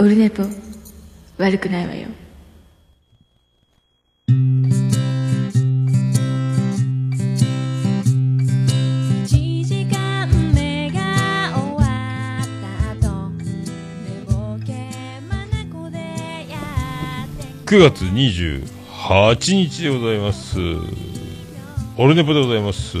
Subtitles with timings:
[0.00, 0.44] オルネポ
[1.36, 2.08] 悪くないわよ
[17.66, 20.58] 9月28日でございます。
[21.98, 22.96] オルネポでございます。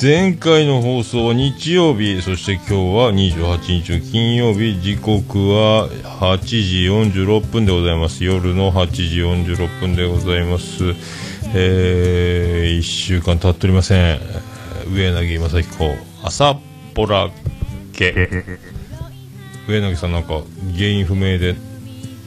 [0.00, 5.88] 前回の放送は日曜日、そして今日は28日の金曜日、時刻は
[6.20, 8.22] 8時46分でございます。
[8.22, 9.16] 夜の8時
[9.56, 10.94] 46分でございます。
[11.52, 14.20] えー、1週間経っておりません。
[14.94, 16.60] 上柳正彦、朝っ
[16.94, 17.28] ぽら
[17.92, 18.28] け。
[19.66, 20.42] 上柳さんなんか
[20.76, 21.56] 原因不明で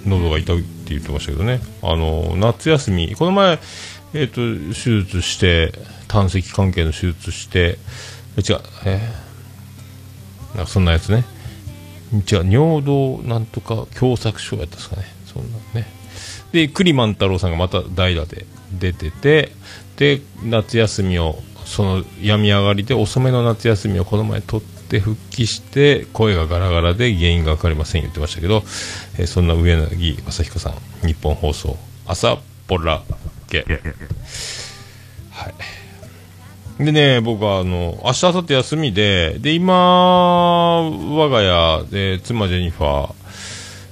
[0.06, 3.60] 喉が痛いって言ってましたけどね、あの夏休み、この前、
[4.14, 5.72] えー、と手術して、
[6.12, 7.78] 胆石関係の手術して、
[8.38, 11.24] え違う、えーなんかそんなやつね、
[12.30, 15.88] 違う、尿道なんとか狭窄症やったんですかね、そんなね。
[16.52, 18.46] で、栗万太郎さんがまた代打で
[18.78, 19.54] 出てて、
[19.96, 28.64] で、夏休みを、その病み上がりで遅めの夏休みをこの前取って復帰して、声がガラガラで原因が分かりません言ってましたけど、
[29.18, 33.02] えーそんな上柳正彦さん、日本放送、朝っぽら
[33.48, 33.66] け。
[35.30, 35.54] はい。
[36.86, 43.14] でね、僕はあの、明日、明後日休みで、で、今、我が家で、妻ジェニファー、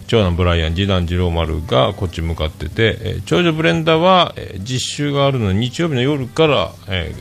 [0.07, 7.13] 長男ブライアン、次男次郎丸がこっち向かってて、えー長女ブレンダーは、えー実習があるので日曜日の夜から、え、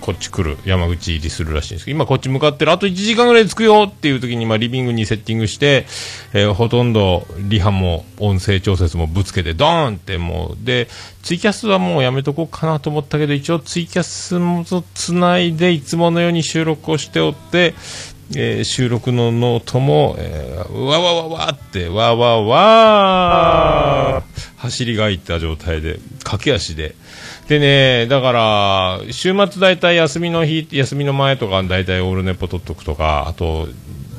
[0.00, 5.86] こっち来る、山口入りするらしいんですけど、今こっち向かってる、あと1時間ぐらい着くよっていう時に、まあ、リビングにセッティングして、
[6.32, 10.88] えーほとんどリハも音声調節もぶつけて、ドーンってもう、で、
[11.22, 17.74] ツイキャスはもうやめとこうかなと思ったけど、一応ツイキャスもつないで、いつものように収録をしておって、
[18.36, 26.94] えー収録のノートも、えーわわわわって、わわわー走りがいった状態で、駆け足で。
[27.50, 33.66] でね、だから、週末大体休みの日、休みの前とか大体オールネポ取っとくとか、あと、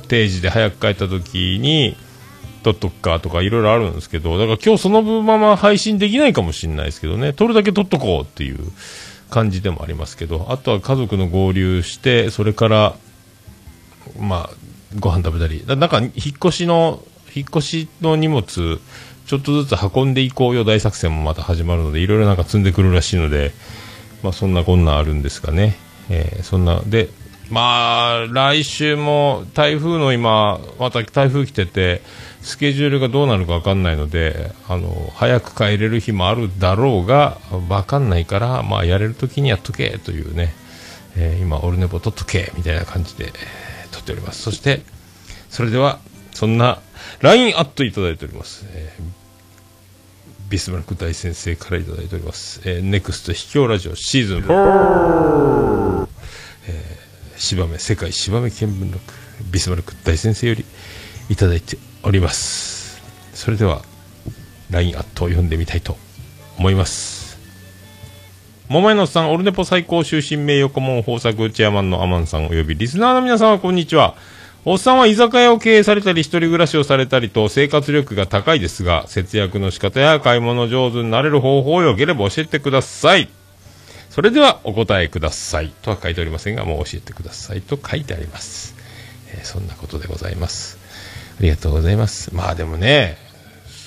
[0.10, 1.96] 定時で早く帰った時に、
[2.62, 8.60] 撮っとくかとかいろいろあるんですけど、だから今日そのまま配信できないかもしれないですけどね、撮るだけ撮っとこうっていう
[9.30, 12.96] 感じでもありますけど、あとは家族の合流して、それから、
[14.20, 14.56] まあ、
[15.00, 17.02] ご飯食べたり、なんか引っ越しの、
[17.34, 18.82] 引っ越しの荷物、
[19.26, 23.54] ちょっとずつ運んでいこうよ大作戦もまた始まるので、いろいろなんか積んでくるらしいので、
[24.24, 25.76] まあそんなこんなあるんですがね。
[26.10, 27.10] えーそんな、で、
[27.50, 32.02] まあ、来週も台風の今、また台風来てて、
[32.42, 40.54] スケジュールがどうなるかわかんないので、あの、早く帰れる日もあるだろうが、わかんないから、まあやれる時にやっとけというね、
[41.18, 43.34] えー今、オルネポ取っとけみたいな感じで、
[43.92, 44.42] 撮っております。
[44.42, 44.84] そして、
[45.50, 46.00] それでは、
[46.34, 46.80] そんな、
[47.22, 48.66] LINE アットいただいております。
[48.70, 49.22] えー
[50.52, 52.60] ビスマルク大先生からいただいております。
[52.66, 56.08] えー、ネクスト秘境ラジオシーズン4、
[56.68, 59.00] えー、芝目、世界芝目見聞録、
[59.50, 60.66] ビスマルク大先生より
[61.30, 63.02] いただいております。
[63.34, 63.82] それでは、
[64.72, 65.96] LINE アットを読んでみたいと
[66.58, 67.40] 思います。
[68.68, 74.16] 桃井のさん、オルネポ最高終身名誉顧問豊作チェアマンのアマンさんおよびリスナーの皆様こんにちは。
[74.64, 83.28] おっさんは居酒屋を経営されたり、一人暮らしをされたりと生活力が高いですが、節約の仕方や買い物上手になれる方法をよければ教えてください。
[84.12, 85.74] それではお答えください。
[85.82, 88.76] とは書いておりませんが、もう教えてくださいと書いてあります。
[89.34, 90.78] えーそんなことでございます。
[91.40, 92.36] ありがとうございます。
[92.36, 93.18] まあでもね、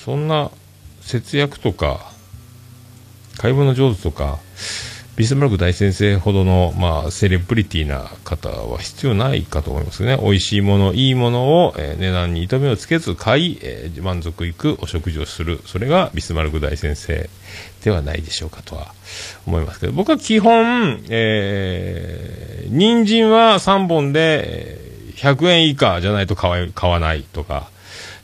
[0.03, 0.51] そんな
[0.99, 2.11] 節約とか、
[3.37, 4.39] 買い物上手とか、
[5.17, 10.17] ビスマルク大先生ほどの、まあ、セレブリティな方は必要ないかと思いますね。
[10.21, 15.61] 美味しいもの、いいものを、えー値段に糸目をつけず買い、えー満足いくお食事をする。
[15.65, 17.29] それがビスマルク大先生
[17.83, 18.93] ではないでしょうかとは
[19.47, 24.81] 思いますけど、僕は基本、えー、人参は3本で
[25.15, 27.69] 100円以下じゃないと買わ買わないとか、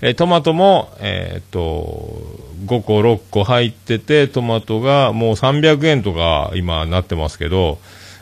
[0.01, 7.79] えートマトも、えーっと、5個、6個入ってて、トマトがもう300円とか今なってますけど、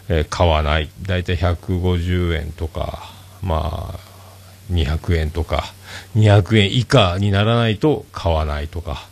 [0.07, 0.89] えー買わない。
[1.03, 3.99] だいたい150円とか、まあ、
[4.71, 5.73] 200円とか、
[6.15, 9.07] 200円以下にならないと買わないとか。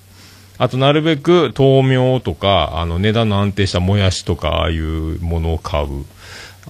[0.58, 6.06] あと、なるべく豆苗とか、あの、値段の安定したもやしとか、ああいうものを買う。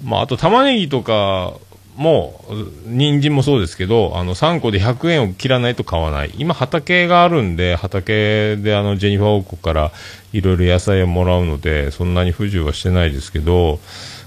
[0.04, 1.54] まあ、あと、玉ねぎとか
[1.98, 2.46] も、
[2.86, 6.32] 人参もそうですけど、あの、3個で100円を切らないと買わない。
[6.38, 9.92] 今、畑があるんで、畑であの、ジェニファー王国から
[10.32, 13.80] いろいろ野菜をもらうので、そんなに不自由はしてないですけど、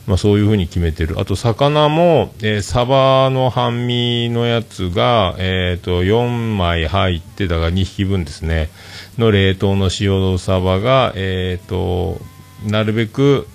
[0.07, 1.21] まあ、そういうふうに決めてる。
[1.21, 8.69] あと、魚も、えーサバの半身のやつが、えっ、と、4枚入って、だから2匹分ですね。
[9.17, 12.21] の冷凍の塩のサバが、えっ、と、
[12.67, 13.47] なるべく、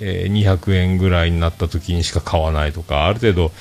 [0.00, 3.52] えー200円ぐらいになった時にしか買わないとか、ある程度、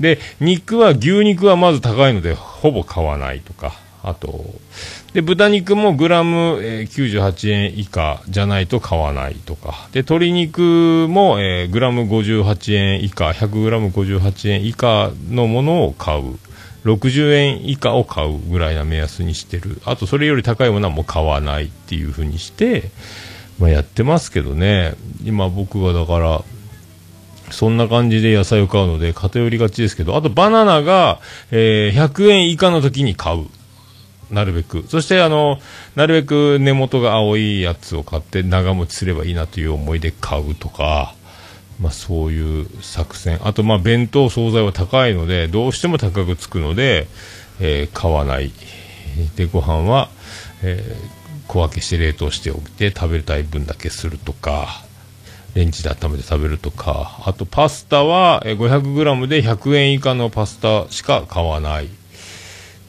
[0.00, 4.44] で、肉は、牛肉はまず高いので、ほぼ買わないとか、あと、
[5.14, 11.36] で、豚肉もグラム、えー98円以下じゃないと買わないとか、で、鶏肉も、
[11.70, 16.38] グラム58円以下、100グラム58円以下のものを買う。
[16.84, 19.80] 60円以下を買うぐらいな目安にしてる。
[19.84, 22.90] あと、それより高いものはもう買わないっていうふうにして、
[23.58, 24.94] まあ、やってますけどね。
[25.24, 26.44] 今僕がだから、
[27.50, 31.20] そんな感じで野菜を買うので偏りがちですけど、あとバナナが、
[31.50, 33.46] えー100円以下の時に買う。
[34.30, 34.84] なるべく。
[34.88, 35.60] そして、あの、
[35.94, 41.14] なるべく根元が青いやつを買って長持ちすればいいなという思いで買うとか、
[41.80, 43.38] まあそういう作戦。
[43.44, 47.06] あと、まあ弁当、惣菜は高いので、どうしても高くつくので、
[47.60, 48.50] えー買わない。
[49.36, 50.10] で、ご飯は、
[50.62, 51.15] えー
[51.48, 54.82] 小分けして冷凍しておいて食べたい分だけするとか、
[55.54, 61.88] レンジで温めて食べるとか、あとパスタは 500g で100円以下のパスタしか買わない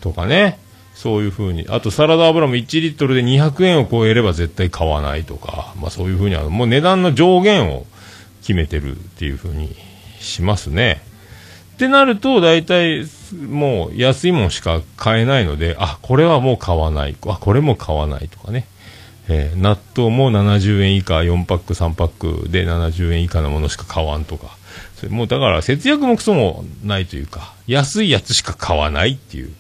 [0.01, 0.59] とかね。
[0.94, 1.68] そういう風に。
[1.69, 7.86] あとサラダ油も1リットルで200円を超えれば絶対買わないとか、まあそういう風にあの、もう値段の上限を
[8.42, 9.75] 決めてるっていう風に
[10.19, 11.01] しますね。
[11.77, 13.06] ってなると、大体、
[13.47, 17.15] もう安いもんしか買えないので、あ、これはもう買わない。
[17.27, 18.65] あ、これも買わないとかね。
[19.29, 24.57] えー納豆も70円以下、4パック、3パックで70円以下のものしか買わんとか。
[24.95, 29.51] それもうだから節約もクソもないというか、安いやつしか買わないっていう。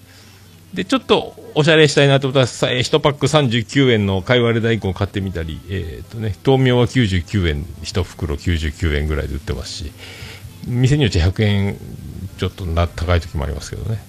[0.73, 9.91] で、ちょっとおしゃれしたいなと思ったら、1パック39円の貝割れ大根を買ってみたり、えっ、とね、豆苗は99円、1袋99円ぐらいで売ってますし、
[10.67, 11.77] 店によって100円
[12.37, 13.99] ちょっとな高い時もありますけどね。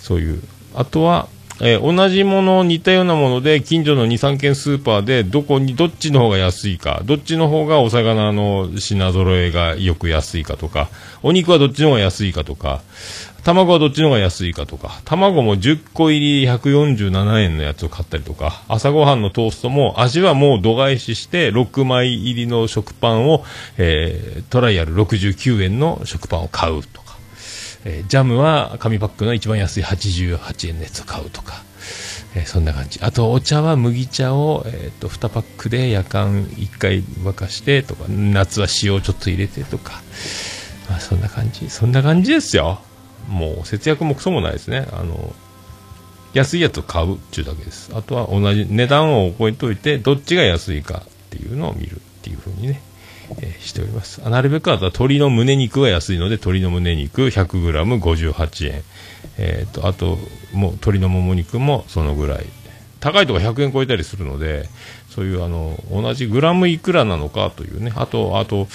[0.00, 0.42] そういう。
[0.74, 1.28] あとは、
[1.60, 10.88] えー同じもの、似たようなもので、近所の2、3軒スーパーで、どこに、どっちの方が安いか、どっちの方がお魚の品揃えがよく安いかとか、
[11.22, 12.82] お肉はどっちの方が安いかとか、
[13.44, 23.44] 卵はどっちの方が安いかとか、卵も10個入り147円のやつを買ったりとか、朝ごはんのトーストも味はもう度外視して、6枚入りの食パンを、
[23.76, 27.03] えートライアル69円の食パンを買うと、
[27.84, 31.62] えージャムは紙パックの一番安い88円のやつを買うとか、
[32.34, 33.00] えーそんな感じ。
[33.02, 40.02] あと、お茶は麦茶を、えー、と2パックで夜間1回沸かしてとか、夏は塩をちょっと入れてとか、
[40.88, 41.68] まあ、そんな感じ。
[41.70, 42.80] そんな感じですよ。
[43.28, 44.86] もう節約もクソもないですね。
[44.92, 45.34] あの、
[46.34, 47.92] 安いやつを買うっていうだけです。
[47.94, 52.82] あとは同じ値段を覚えておいて、どっちが安いかっていうのを見るっていうふうにね、
[53.40, 54.18] えーしております。
[54.28, 58.82] なるべくあとは鶏の胸肉は安いので、鶏の胸肉 100g58 円。
[59.38, 60.18] えっ、と、あと、
[60.52, 62.46] もう鶏のもも肉もそのぐらい。
[63.00, 64.68] 高いとか100円超えたりするので、
[65.10, 67.92] そういうあの、同じグラムいくらなのかというね。
[67.96, 68.68] あと、あと、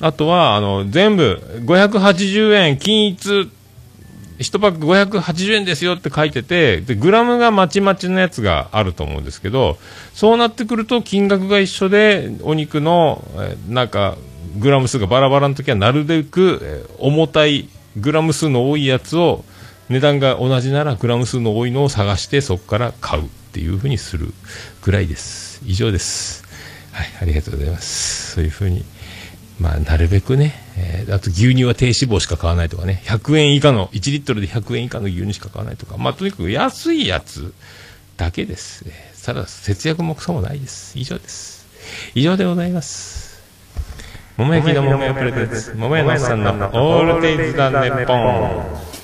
[0.00, 3.50] あとは、あの、全部580円均一
[4.38, 9.78] 1パック580円ですよって書いてて、で、グラムがまちまちのやつがあると思うんですけど、
[10.12, 14.16] そうなってくると金額が一緒で、お肉の、えなんか、
[14.58, 19.44] グラム数がバラバラの時はなるべく、え重たい、グラム数の多いやつを、
[19.88, 24.32] 値段が同じならグラム数の多いのを探してそこから買うっていうふうにする
[24.82, 25.62] ぐらいです。
[25.66, 26.44] 以上です。
[26.92, 28.32] はい、ありがとうございます。
[28.32, 28.84] そういうふうに
[29.60, 37.52] まあ、なるべくね、えーあと牛乳は低脂肪しか買わないとかね、100円以下の、1リットルで100円以下の牛乳しか買わないとか、まあ、とにかく安いやつ
[38.16, 38.84] だけです。
[38.86, 40.98] えーただ、節約もクソもないです。
[40.98, 41.66] 以上です。
[42.14, 43.42] 以上でございます。
[44.36, 48.94] 桃焼きの桃屋プレゼンツ、桃屋のおっさんのオールデイズだねポン。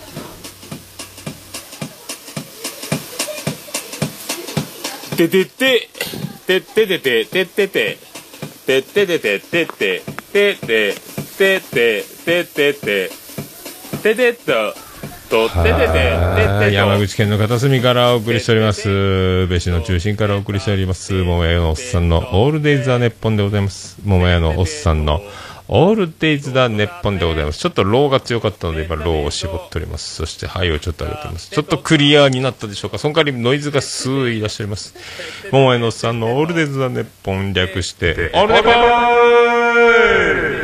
[5.16, 5.88] ててて、
[6.47, 8.09] てててて、ててて、て
[8.70, 10.94] ててて、てて、てて、
[11.36, 13.10] てて、ててて、
[14.00, 14.74] ててと、
[15.28, 15.88] と、ててて、
[16.62, 19.48] てて山口県の片隅からお送りしております。
[19.48, 21.12] 別市の中心からお送りしております。
[21.12, 23.98] 桃屋のおっさんのオールデイズ・ザ・ネッポンでございます。
[24.04, 25.20] 桃屋のおっさんの
[25.72, 27.60] オールデイズ・ザ・ネッポンでございます。
[27.60, 30.16] ちょっとローが強かったので、今ローを絞っております。
[30.16, 31.48] そして、ハイをちょっと上げております。
[31.48, 32.98] ちょっとクリアになったでしょうか。
[32.98, 34.96] その代わりノイズがスーいらっしゃいます。
[35.52, 38.58] 桃江のさんのオールデイズ・ザ・ネッポン略して、オールデ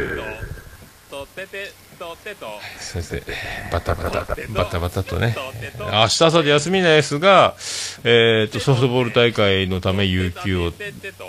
[0.02, 0.05] イ
[2.34, 3.22] ポンそして
[3.70, 5.36] バタバタバタバタとね。
[5.78, 7.54] 明日朝で休みですが、
[8.04, 10.72] えー、とソフトボール大会のため有給を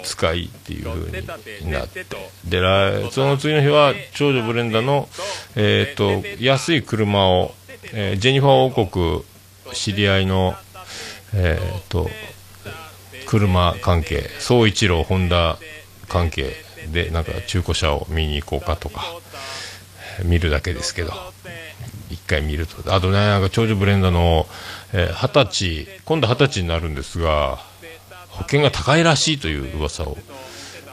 [0.04, 1.22] 使いっていう風
[1.62, 2.06] になって。
[2.46, 5.08] で来その次の日は長女ブレンダの、
[5.56, 7.54] えー、と安い車を、
[7.94, 9.24] えージェニファー王国
[9.74, 10.56] 知り合いの、
[11.34, 12.10] えー、と
[13.26, 15.58] 車関係総一郎ホンダ
[16.08, 16.54] 関係
[16.92, 19.04] でなんか中古車を見に行こうかとか
[20.24, 21.14] 見るだけですけど。
[22.10, 22.94] 一回見ると。
[22.94, 24.48] あとねなんか長女ブレンダの
[24.94, 27.58] えー、歳今度二十歳になるんですが
[28.30, 30.18] 保険が高いらしいという噂を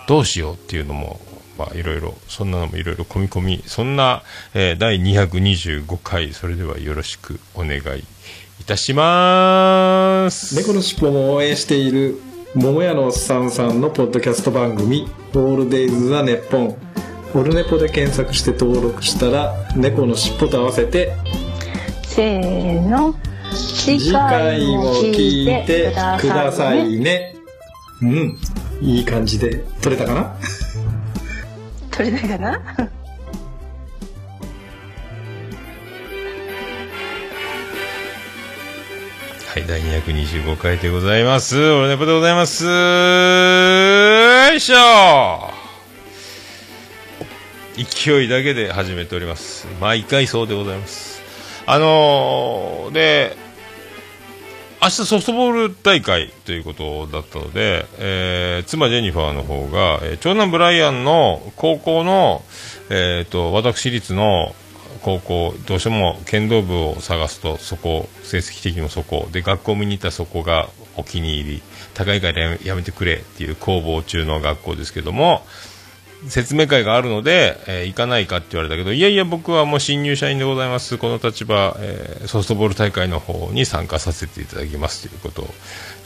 [0.09, 1.21] どうしようっていうのも
[1.57, 4.23] まあいろいろそんなのもいろいろ込み込みそんな、
[4.55, 8.05] えー第225回それではよろしくお願い
[8.61, 10.57] いたします。
[10.57, 12.21] 猫のしっぽも応援している
[12.55, 16.77] 桃屋のおっさんさんのポッドキャスト番組「オールデイズ・ザ・ネッポン」
[17.35, 21.13] オルネポで検索して登録したら猫のしっぽと合わせて
[22.07, 23.15] せーの
[23.53, 27.35] 次次回も聞いてくださいね。
[28.03, 28.39] うん。
[28.81, 30.37] いい感じで撮れたかな？
[31.91, 32.51] 取れたかな？
[39.55, 41.57] はい、第225回でございます。
[41.57, 42.65] オルネポでございます。
[42.65, 42.71] よ
[44.57, 45.54] いしょ
[47.77, 49.67] 勢いだけで始めております。
[49.81, 51.23] 毎回そうでございます。
[51.67, 53.37] あのー、で、
[54.83, 62.43] 明日ソフトボール大会ということだったので、えー妻ジェニファーの方が、えー長男ブライアンの高校の、
[62.91, 64.55] えー、と私立の
[65.01, 71.63] 高校どうしても剣道部を探すとそこ成績的にもそこで学校見に行ったそこがお気に入り
[71.95, 75.43] 高いからやめてくれっていう攻防中の学校ですけども
[76.29, 80.97] 説明会があるので、えー行かないかって言われたけどいやいや僕はもう新入社員でございます。
[80.99, 85.47] この立場、えーソフトボール大会の方に参加させていただきますということ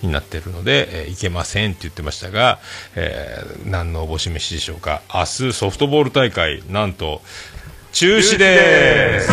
[0.02, 2.58] になっているので、えー行けませんって言ってましたが、
[2.96, 5.02] えー何のおぼし飯でしょうか。
[5.12, 7.22] 明日ソフトボール大会なんと
[7.92, 9.28] 中止です。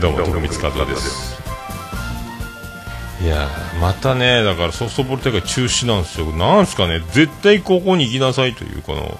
[0.00, 1.35] どうも徳光和夫です
[3.22, 3.48] いや
[3.80, 6.32] またねだからソフトボール大会中止なんですよ。
[6.32, 9.18] なんすかね絶対ここに行きなさいというこの、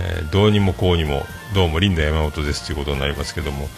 [0.00, 3.68] えーどうにもこうにもどうもリンダ山本ですということになりますけども。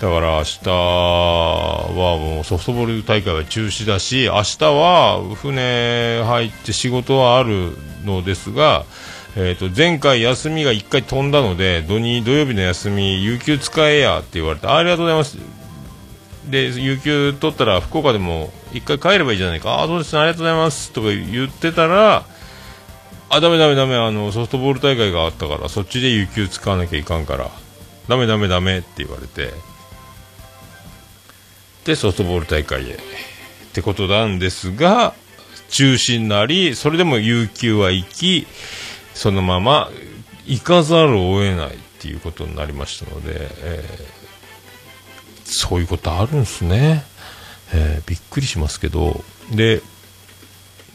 [0.00, 7.70] だから明日はもうソフトボール大会は中止だし明日は船入って仕事はある
[8.04, 8.84] のですが、
[9.36, 15.65] えー、と前回休みが1回飛んだので土日土曜日の休み有給使えやって言われてありがとうございます。
[16.48, 19.82] で有給取ったら福岡でも1回帰ればいいじゃないか。
[19.82, 20.20] あそうですね。
[20.20, 20.92] ありがとうございます。
[20.92, 22.24] とか言ってたら
[23.28, 23.96] あダメダメダメ。
[23.96, 27.50] あのソフトボール大会があったからそっちで有給使わなきゃいかんから
[28.08, 29.52] ダメダメダメって言われて
[31.84, 32.94] でソフトボール大会へ。
[32.94, 32.98] っ
[33.72, 35.14] てことなんですが
[35.68, 38.46] 中止になりそれでも有給は行き
[39.12, 39.90] そのまま
[40.46, 44.15] 行かざるを得ないっていうことになりましたので、えー
[45.46, 47.04] そういうことあるんですね、
[47.72, 49.24] えーびっくりしますけど。
[49.52, 49.80] で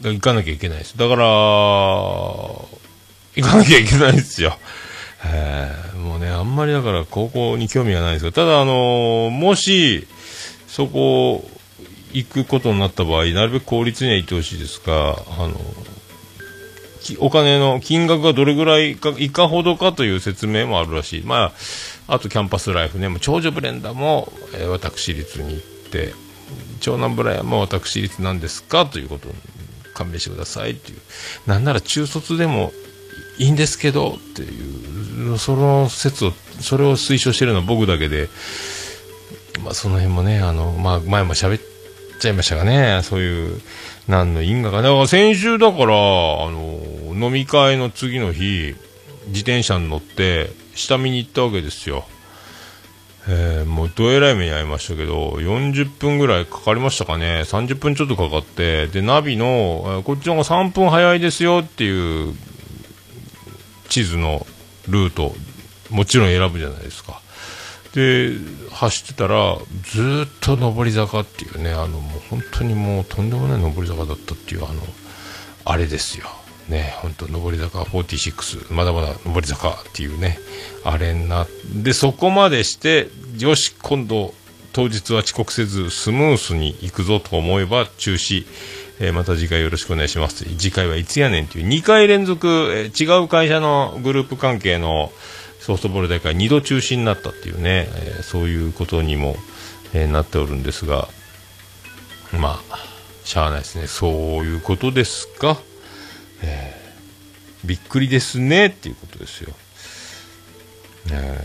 [0.02, 0.98] 行かなきゃいけないです。
[0.98, 2.66] だから行
[3.42, 4.58] かなきゃいけないですよ。
[5.24, 8.34] えーもうねあんまりだから高校に興味がないですけど。
[8.34, 10.06] ただあのーもし
[10.66, 11.48] そこ
[12.12, 15.54] 行くことになった場合なるべく公立には行ってほしいですがあの
[17.02, 21.52] きお金の金額がどれぐらいかいかほどかという説明もあるらしい、まあ、
[22.08, 23.08] あとキャンパスライフね。
[23.08, 26.12] も長女ブレンダーも、えー私立に行って
[26.80, 28.86] 長男ブライアンも私立なんですか？
[28.86, 29.34] ということに
[29.94, 30.98] 勘弁してくださいっていう。
[31.46, 32.72] なんなら中卒でも
[33.38, 38.28] いいんですけどっていうその説をそれを推奨してるのは僕だけで、
[39.64, 41.62] まあ、その辺もねあの、まあ、前も喋っ
[42.20, 43.60] ちゃいましたがねそういう
[44.08, 44.78] 何の因果か。
[44.78, 45.88] ねだから先週だからあ
[46.50, 46.80] の
[47.14, 48.74] 飲み会の次の日
[49.28, 52.04] 自転車に乗って下見に行ったわけですよ。
[53.28, 57.42] えーもうどえらい目に遭いましたけど40分ぐらいかかりましたかね。
[57.44, 62.34] 30分ちょっとかかってでナビの、えこっちの方が3分早いですよっていう
[63.88, 64.46] 地図の
[64.88, 65.34] ルート
[65.90, 67.20] もちろん選ぶじゃないですか。
[67.94, 68.32] で
[68.70, 74.82] 走ってたらずっと上り坂っていうねあのもう本当にもうとんでもない上り坂だったっていうあの
[75.64, 76.26] あれですよ。
[76.68, 80.38] ね本当上り坂46まだまだ上り坂っていうね
[80.84, 84.34] あれになでそこまでしてよし今度
[84.72, 88.46] 当日は遅刻せずスムースに行くぞと思えば中止、
[89.00, 90.44] えーまた次回よろしくお願いします。
[90.44, 95.12] 次回はいつやねんという2回連続、えー違う会社のグループ関係の
[95.60, 99.36] ソフトボール大会2度中止になったっていうね、えーそういうことにも、
[99.92, 101.06] えなっておるんですが、
[102.32, 102.78] まあ、
[103.24, 103.86] しゃあないですね。
[103.86, 104.12] そう
[104.44, 105.58] いうことですか。
[106.42, 106.82] えー
[107.64, 109.54] びっくりですねっていうことですよ。
[111.12, 111.44] え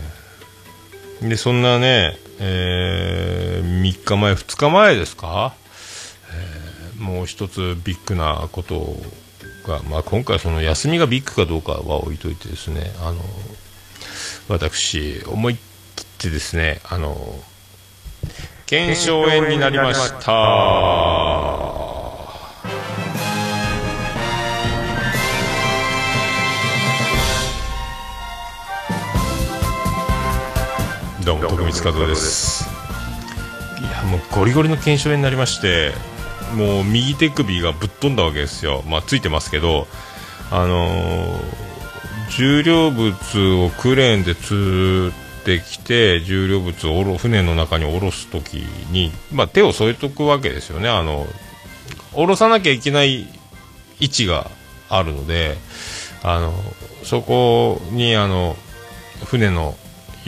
[1.22, 5.54] ーで、そんなね、え3日前、2日前ですか、
[6.32, 8.96] えーもう一つビッグなこと
[9.66, 13.20] が、まあ、今回、その休みがビッグかどうかは置いといてですね、あの
[14.48, 17.16] 私、思い切ってですね、あの
[18.66, 21.67] 腱鞘炎になりました。
[31.28, 32.64] どうも徳光和夫です。
[33.80, 35.92] いやもうゴリゴリの腱鞘炎になりまして
[36.56, 38.82] もう右手首がぶっ飛んだわけですよ。
[38.86, 39.86] まあついてますけど
[40.50, 41.68] あのー
[42.30, 43.12] 重量物
[43.64, 48.54] をクレーンで吊ってきて重量物をおろ船の中に下ろすとき
[48.90, 50.88] に、まあ、手を添えとくわけですよね。
[50.88, 51.26] あの
[52.12, 53.26] 下ろさなきゃいけない
[54.00, 54.50] 位置が
[54.88, 55.58] あるので
[56.22, 56.54] あの
[57.02, 58.56] そこにあの
[59.26, 59.76] 船の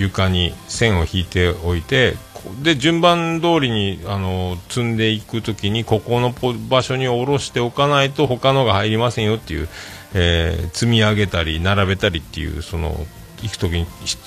[0.01, 2.17] 床に線を引いておいて
[2.63, 6.33] で順番通りにあの積んでいくときにここの
[6.69, 9.69] 場所に下ろしておかないと他のが入りませんよっていう、
[10.15, 13.07] えー積み上げたり並べたりっていうその
[13.43, 13.87] 行くときに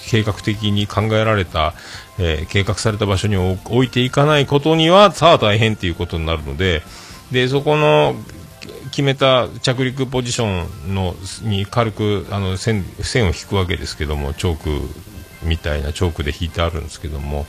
[0.10, 1.74] 計画的に考えられた、
[2.20, 6.84] えー計画された場所に置置いていかないことにはさあ大変っていうことになるので
[7.32, 8.16] でそこの
[8.92, 15.13] 決めた着陸ポジションのに軽くあの線線を引くわけですけどもチョーク
[15.44, 17.46] みたいなチョークで引いてあるんですけども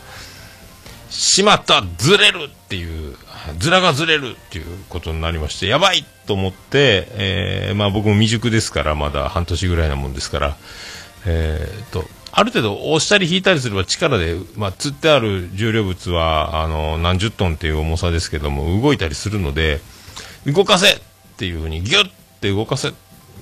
[1.11, 3.17] しまったずれるっていう
[3.59, 10.57] ずらがずれるっていうことになりましてやばいと思って、えーまあ、僕も未熟ですからまだ半年ぐらいなもんですから、
[11.27, 19.81] えー、とある程度押したり引いたりすれば力で、まあ、釣ってある重量物はあの何十トンっていう重さですけども動いたりするので
[20.47, 20.99] 動かせっ
[21.37, 22.11] ていうふうにギュッ
[22.41, 22.93] て動かせ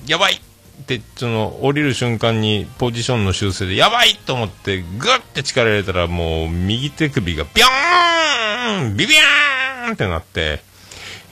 [0.05, 0.39] やばい
[0.85, 10.61] てその降りる瞬間にポジションの修正でやばいと思ってグッて力入れたらもう右手首がビョーンビビャーンってなって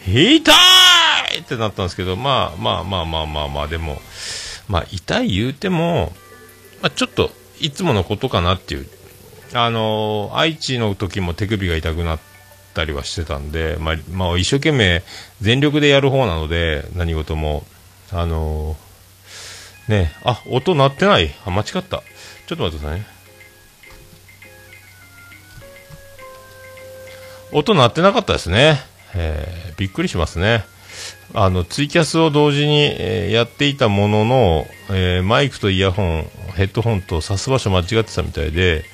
[0.06, 0.52] 痛
[1.36, 3.98] いってなったんですけどまあまあまあまあまあまあでも
[4.68, 6.12] まあ痛い言うても、
[6.82, 8.88] まあ、ちょっといつものことかなっていう
[9.54, 12.20] あの愛知の時も手首が痛くなっ
[12.74, 15.04] たりはしてたんで、まあ、まあ、一生懸命
[15.42, 17.64] 全力でやる方なので、何事も。
[18.14, 18.91] あのー
[19.88, 21.32] ね、あ、音鳴ってない。
[21.46, 22.04] あ、間違った。
[22.48, 23.06] ちょっと待ってくださいね。
[27.52, 28.80] 音鳴ってなかったですね。
[29.14, 30.64] えーびっくりしますね。
[31.34, 38.86] あの、ツイキャスを同時に、えーやっていたものの、えーマイクとイヤホン、ヘッドホンと挿す場所間違ってたみたいで、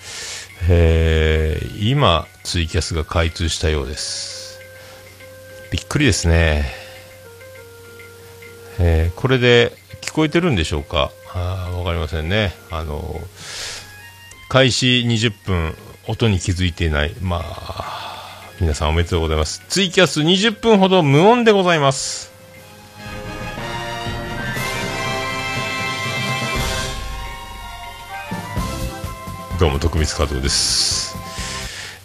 [0.70, 4.60] えー今、ツイキャスが開通したようです。
[5.72, 6.72] びっくりですね。
[8.80, 9.74] えーこれで
[10.08, 11.12] 聞こえてるんでしょうか？
[11.36, 12.54] あわかりませんね。
[12.72, 13.22] あの、
[14.50, 15.76] 開始20分、
[16.08, 17.14] 音に気づいていない。
[17.22, 19.64] まあ、皆さんおめでとうございます。
[19.70, 22.32] ツイキャス20分ほど無音でございます。
[29.60, 31.16] どうも、徳光和夫です。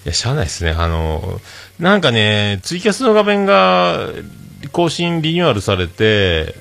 [0.05, 0.73] いや、しゃあないですね。
[0.73, 1.41] あの、
[1.79, 4.09] なんかね、ツイキャスの画面が
[4.73, 6.55] 更新リニューアルされて、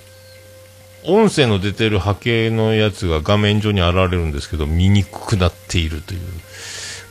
[1.06, 6.20] 音声の出てる波形のやつが画面上に現れるんですけど、見にくくなっているという。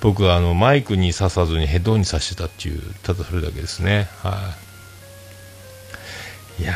[0.00, 4.09] 僕はあのマイクに刺さずにヘッドに刺してたっていう、ただそれだけですね。
[4.22, 4.55] は
[6.59, 6.62] い。
[6.62, 6.74] いや、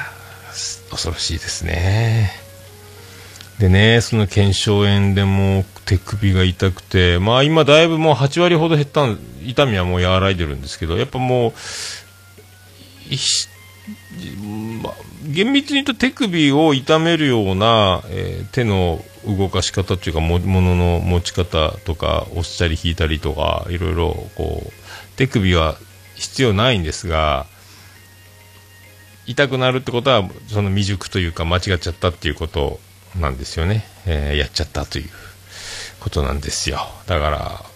[0.90, 2.30] 恐ろしいですね。
[3.58, 9.06] でね、その腱鞘炎でも手首が痛くて、まあ今だいぶもう8割ほど減った、
[9.44, 11.52] 痛みはもう和らいでるんですけど、やっぱもう、
[14.82, 14.94] ま、
[15.26, 24.72] 厳密に言うと手首を痛めるような、えー手の動かし方というかもものの持ち方とか押したり引いたりとかいろいろこう
[25.16, 25.76] 手首は
[26.14, 27.46] 必要ないんですが
[29.26, 32.78] 痛くなるってことはその未熟というか間違っちゃったっていうこと
[33.18, 35.08] なんですよね、えーやっちゃったという
[36.00, 36.80] ことなんですよ。
[37.06, 37.73] だから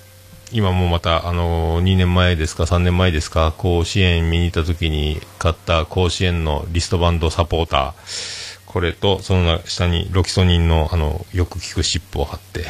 [0.50, 12.64] 今もまた、あの2年前ですか、3年前ですか、甲子園見に行った時に買った甲子園のリストバンドサポーター、これと、その下にロキソニンの、あの、よく効くシップを貼って、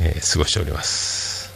[0.00, 1.52] えー過ごしております。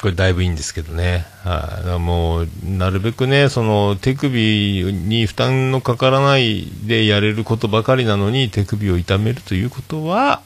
[0.00, 1.26] これだいぶいいんですけどね。
[1.44, 1.76] はい。
[1.76, 10.42] だからもう、なるべくね、その、手首に負担のかからないでやれることばかりなのに、手首を痛めるということは、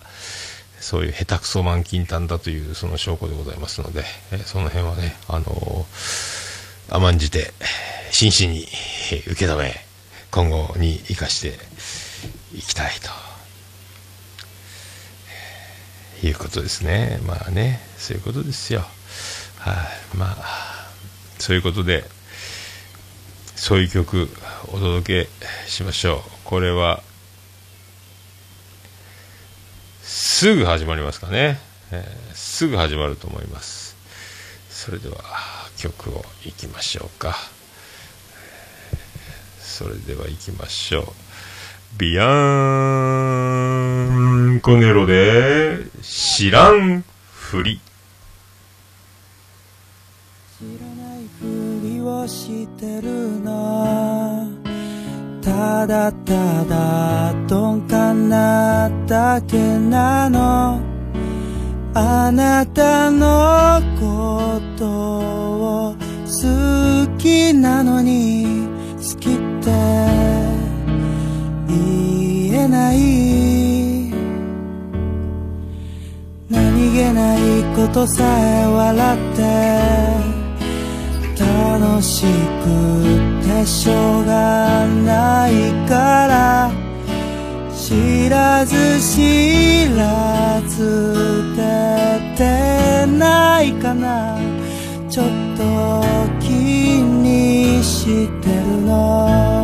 [0.84, 6.44] そういう下手くそ満金炭だというその証拠でございますので、えその辺はね、あのー
[6.90, 7.52] 甘んじて、
[8.10, 8.66] 真摯に
[9.26, 9.74] 受け止め、
[10.30, 11.58] 今後に生かして
[12.54, 13.08] いきたいと。
[16.26, 17.20] いうことですね。
[17.26, 18.84] まあね、そういうことですよ。
[19.58, 19.72] は
[20.14, 20.88] い、まあ、
[21.38, 22.04] そういうことで、
[23.56, 24.28] そういう曲
[24.68, 25.30] お届け
[25.68, 26.20] しましょう。
[26.44, 27.02] これは、
[30.04, 31.58] すぐ始まりますかね。
[31.90, 33.96] えーすぐ始まると思います。
[34.70, 35.16] それでは、
[35.76, 37.34] 曲をいきましょうか。
[39.60, 41.06] それでは行きましょう。
[41.98, 42.24] ビア
[44.06, 47.80] ンコネロで、知らんふり。
[50.58, 51.44] 知らないふ
[51.82, 54.23] りをしてるの
[55.44, 60.80] ただただ鈍感なだけなの。
[61.92, 69.70] あなたのことを好きなのに好きって
[71.68, 74.10] 言えない。
[76.48, 77.38] 何気ない
[77.76, 79.42] ことさえ笑って
[81.38, 82.24] 楽し
[82.62, 85.52] くてしょうがない
[85.88, 86.72] から
[87.74, 94.38] 知らず知らず出てないかな
[95.08, 99.63] ちょっと気にしてるの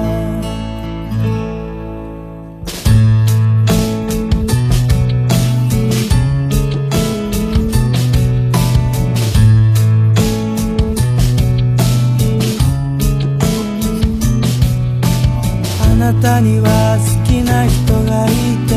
[16.20, 18.28] たには好きな人がい
[18.68, 18.76] て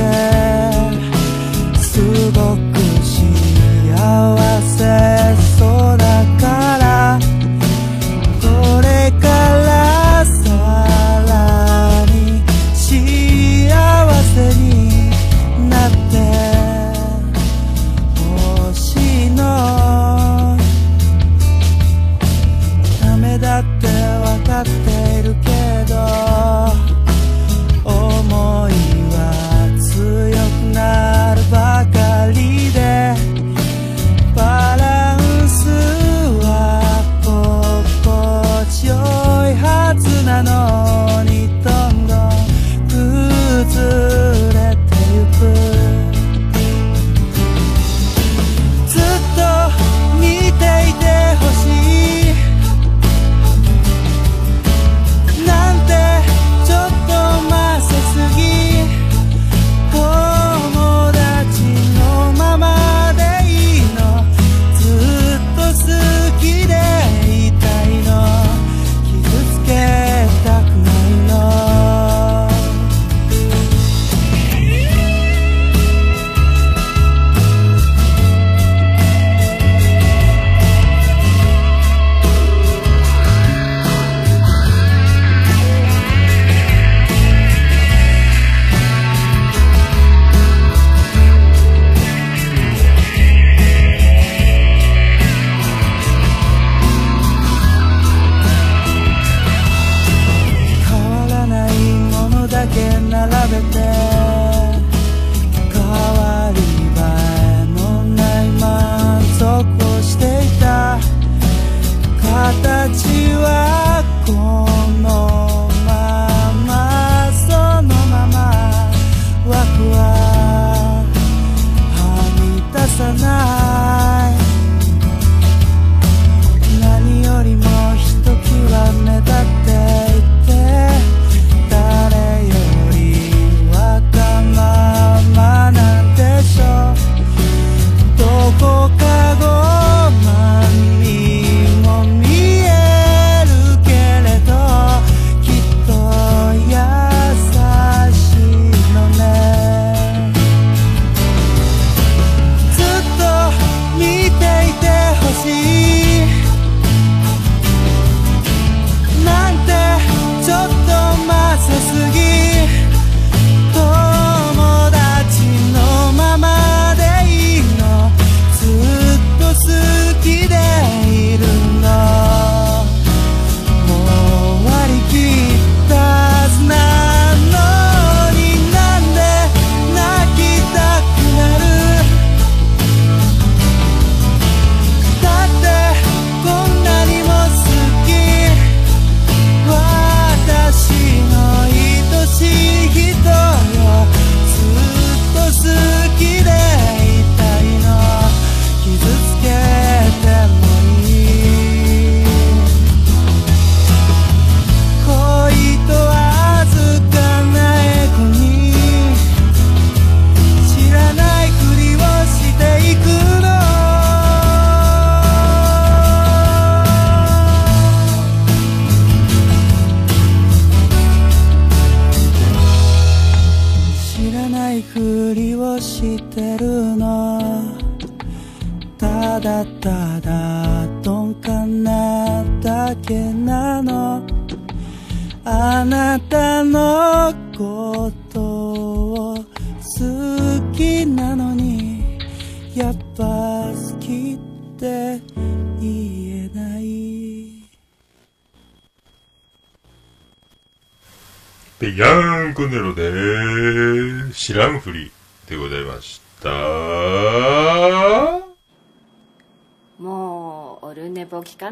[1.82, 2.00] す
[2.32, 4.53] ごく幸せ。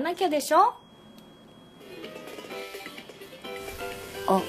[0.02, 0.74] ネポ聞かなきゃでしょ？
[4.28, 4.42] あ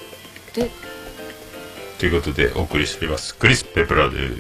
[0.54, 0.70] で
[1.98, 3.36] ということでお送りしております。
[3.36, 4.34] クリス・ペプラです。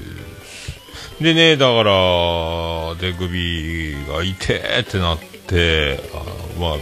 [1.22, 6.76] でね、だから、手首が痛えってなって、あまあ、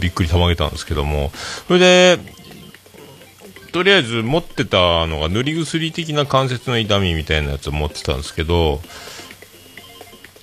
[0.00, 1.30] びっくりたまげたんですけども、
[1.68, 2.18] それで、
[3.70, 8.80] とりあえず持ってたのが塗り薬的な関節の痛みみたいなやつを持ってたんですけど、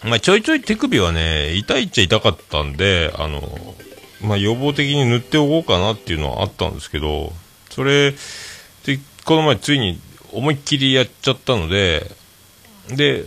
[0.03, 3.41] まあ、ちょいちょい手首はね、痛いっちゃ痛かったんで、あの、
[4.21, 7.33] まあ、予防的に塗っておこうかなっていうのはあったんですけど、
[7.69, 9.99] それ、で、この前ついに
[10.31, 12.09] 思いっきりやっちゃったので、
[12.89, 13.25] で、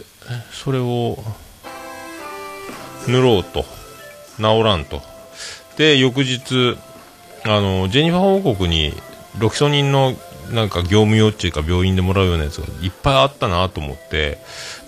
[0.52, 1.18] それを、
[3.06, 3.64] 塗ろうと。
[4.36, 5.02] 治らんと。
[5.76, 6.76] で、翌日、
[7.44, 8.94] あの、ジェニファー王国に、
[9.38, 10.16] ロキソニンの、
[10.50, 14.38] なんか業務用っていうか病院でもらうようなやつがいっぱいあったなと思って、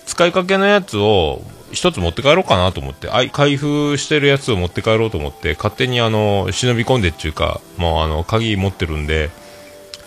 [0.05, 9.31] 使いかけのやつを一つ持って帰ろうかなと思って、あい開封してるやつを持って帰ろうと思って、勝手にあの、忍び込んでっていうか、もうあの、鍵持ってるんで、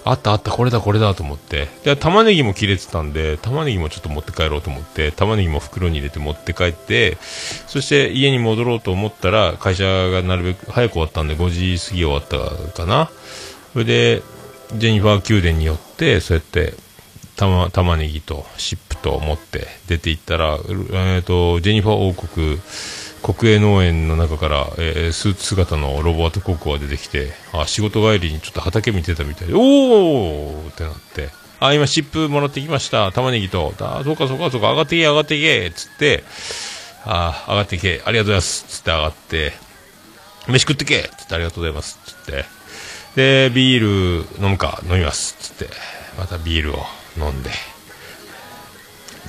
[0.06, 1.68] あったあった、これだこれだと思って。
[1.84, 7.18] で、玉ねぎも切れてたんで、玉ねぎもちょっと持って帰ろうと思って、玉ねぎも袋に入れて持って帰って、
[7.68, 13.12] そして家に戻ろうと思ったら、会社がなるべく早く終わったんで、5時過ぎ終わったかな。
[13.74, 14.24] それで、
[14.74, 16.74] ジェニファー宮殿によって、そうやって、
[17.40, 22.60] 玉玉ねぎとシップと持って出て行ったら、えー、とジェニファー王国
[23.24, 31.30] 国営農園の中から、えースーツ姿のロボアトココが出てきてあ仕事帰りにちょっと畑見てたみたいでおーってなって
[31.62, 33.12] あ今シップもらってきました。
[33.12, 33.74] 玉ねぎと。
[33.80, 36.24] あそうかそうかそうか上がってけ上がってけっつって
[37.06, 39.54] あ上がってけありがとうございますっつって上がって
[40.48, 42.46] 飯食ってけっつってありがとうございますっつって。
[43.16, 45.74] でビール飲むか飲みますっつって。
[46.18, 46.99] またビールを。
[47.20, 47.52] 飲んで。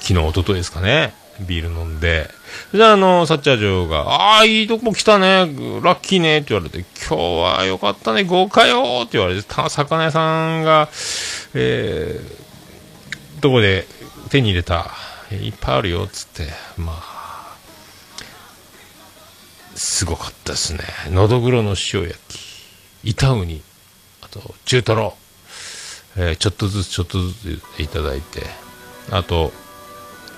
[0.01, 1.15] 昨日一昨日ですかね。
[1.41, 2.31] ビール飲んで。
[2.75, 5.47] じゃああのサッチャー嬢が「ああいいとこ来たね。
[5.83, 8.25] ラッキーね」って言われて「今日はよかったね。
[8.25, 10.89] 豪華よ」って言われて魚屋さんが
[11.55, 13.87] えー、どこで
[14.31, 14.91] 手に入れた。
[15.33, 16.49] いっぱいあるよっつって。
[16.77, 17.57] まあ
[19.77, 20.81] すごかったですね。
[21.11, 22.41] のどぐろの塩焼き。
[23.05, 23.63] 板ウニ。
[24.23, 25.17] あと中トロ。
[26.21, 28.43] えーちょっとずつちょっとずついただいて
[29.11, 29.53] あと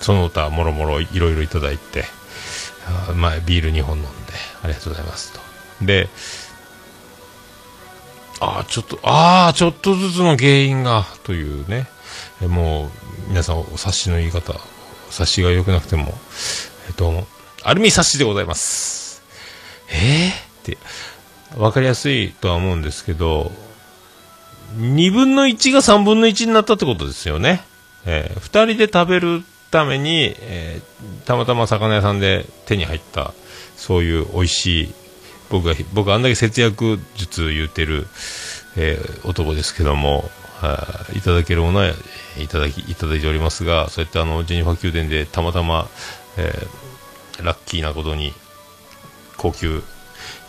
[0.01, 2.05] その他もろもろいろいろいただいて
[2.87, 4.11] あまあビール2本飲んで
[4.63, 5.41] ありがとうございますと。
[5.85, 6.09] で
[8.41, 11.87] ああちょっとああちょっとずつの原因がというね。
[12.41, 12.91] もう
[13.29, 14.53] 皆さんお察しの言い方
[15.11, 16.13] 察しが良くなくても
[16.89, 17.25] えっと
[17.63, 19.23] アルミサッシでございます。
[19.89, 20.33] えー、っ
[20.65, 20.79] て
[21.57, 23.53] 分かりやすいとは思うんですけど
[24.77, 27.63] 2分の1が3分の1になったってことですよね。
[28.05, 30.93] えー、2人で食べるために、えー
[31.25, 33.33] たまたま魚屋さんで手に入った、
[33.77, 34.95] そういう美味しい、
[35.51, 38.07] 僕が、僕あんだけ節約術言うてる、
[38.77, 40.31] えー男ですけども、
[40.63, 41.93] あいただけるものは
[42.39, 45.89] いただき、いただいておりますが、そうやってあの、ジェニファー宮殿でたまたま、
[46.37, 48.33] えーラッキーなことに、
[49.37, 49.83] 高級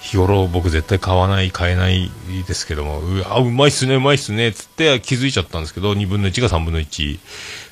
[0.01, 2.11] 日頃僕絶対買わない買えない
[2.47, 7.19] ですけどもうわうまいっすねうまいっすねつって気づいちゃったんですけど2分の1が3分の12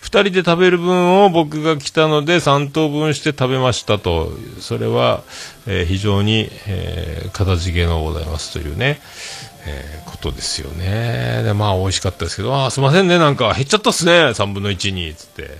[0.01, 4.31] 人で食べる分を僕が来たので3等分して食べましたと。
[4.59, 5.23] それは、
[5.67, 8.99] えー非常に、えー、形げのございますというね
[9.65, 11.43] えーことですよね。
[11.43, 15.57] でまあ美味しかったですけどあすいませんねなんか減っちゃったっすね3分の1につって。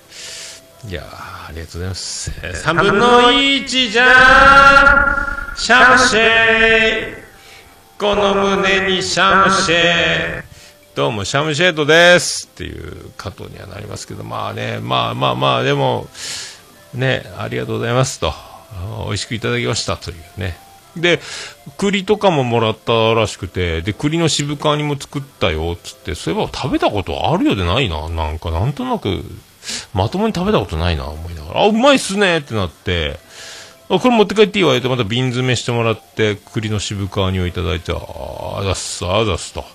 [0.89, 2.31] いやありがとうございます。
[2.31, 7.21] 3分の1じゃんシャムシェイ
[7.99, 10.43] この胸にシャムシェイ。
[10.95, 12.47] どうもシャムシェードです。
[12.47, 16.07] っていう加藤にはなりますけどまあねまあまあまあでも
[16.95, 18.33] ねありがとうございますと。
[19.05, 20.57] 美味しくいただきましたというね。
[20.97, 21.19] で
[21.77, 26.15] 栗とかももらったらしくてで栗の渋皮煮も作ったよっつって。
[26.15, 28.09] そういえば食べたことあるようでないな。
[28.09, 29.23] なんかなんとなく
[29.93, 31.61] まともに食べたことないな思いながら。
[31.63, 33.19] あうまいっすねってなって。
[33.89, 39.65] あこれ持って帰っていいわよってまた瓶詰めしてもらって栗の渋皮煮をいただいてあざっすあざっすと。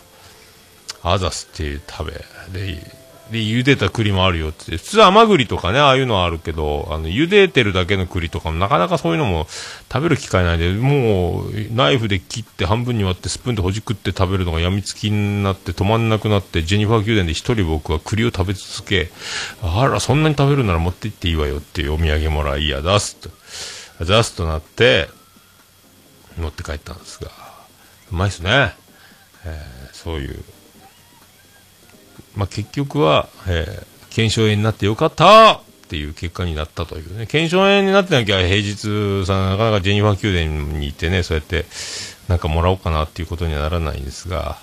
[1.02, 2.12] あざすっていう食べ。
[2.52, 2.95] で
[3.30, 4.76] で、茹でた栗もあるよって。
[4.76, 9.48] 普通甘栗とかね、ああいうのはあるけど、あの、茹でてるだけの栗とかもなかなかそういうのも
[9.92, 19.10] 食べる機会ないで、もう、ナイフで切って半分に割ってスプーンでほじくって食べるのが病みつきになって止まんなくなって、ジェニファー宮殿で一人僕は栗を食べ続け、
[19.62, 23.30] あら、そんなに食べるなら持って行っていいわよっていうお土産もらい、いや、出すと。
[24.04, 25.08] 出すとなって、
[26.38, 27.30] 持って帰ったんですが、
[28.12, 28.74] うまいっすね。
[29.44, 30.44] えーそういう。
[32.36, 37.26] まあ、結局は、えー腱鞘炎になってよかったっていう結果になったというね。
[37.26, 41.66] 腱鞘炎になってなきゃ平日さ、なかなかジェニファー宮殿に行ってね、そうやって
[42.26, 44.56] なんかもらおうかなっていうことにはならないんですが、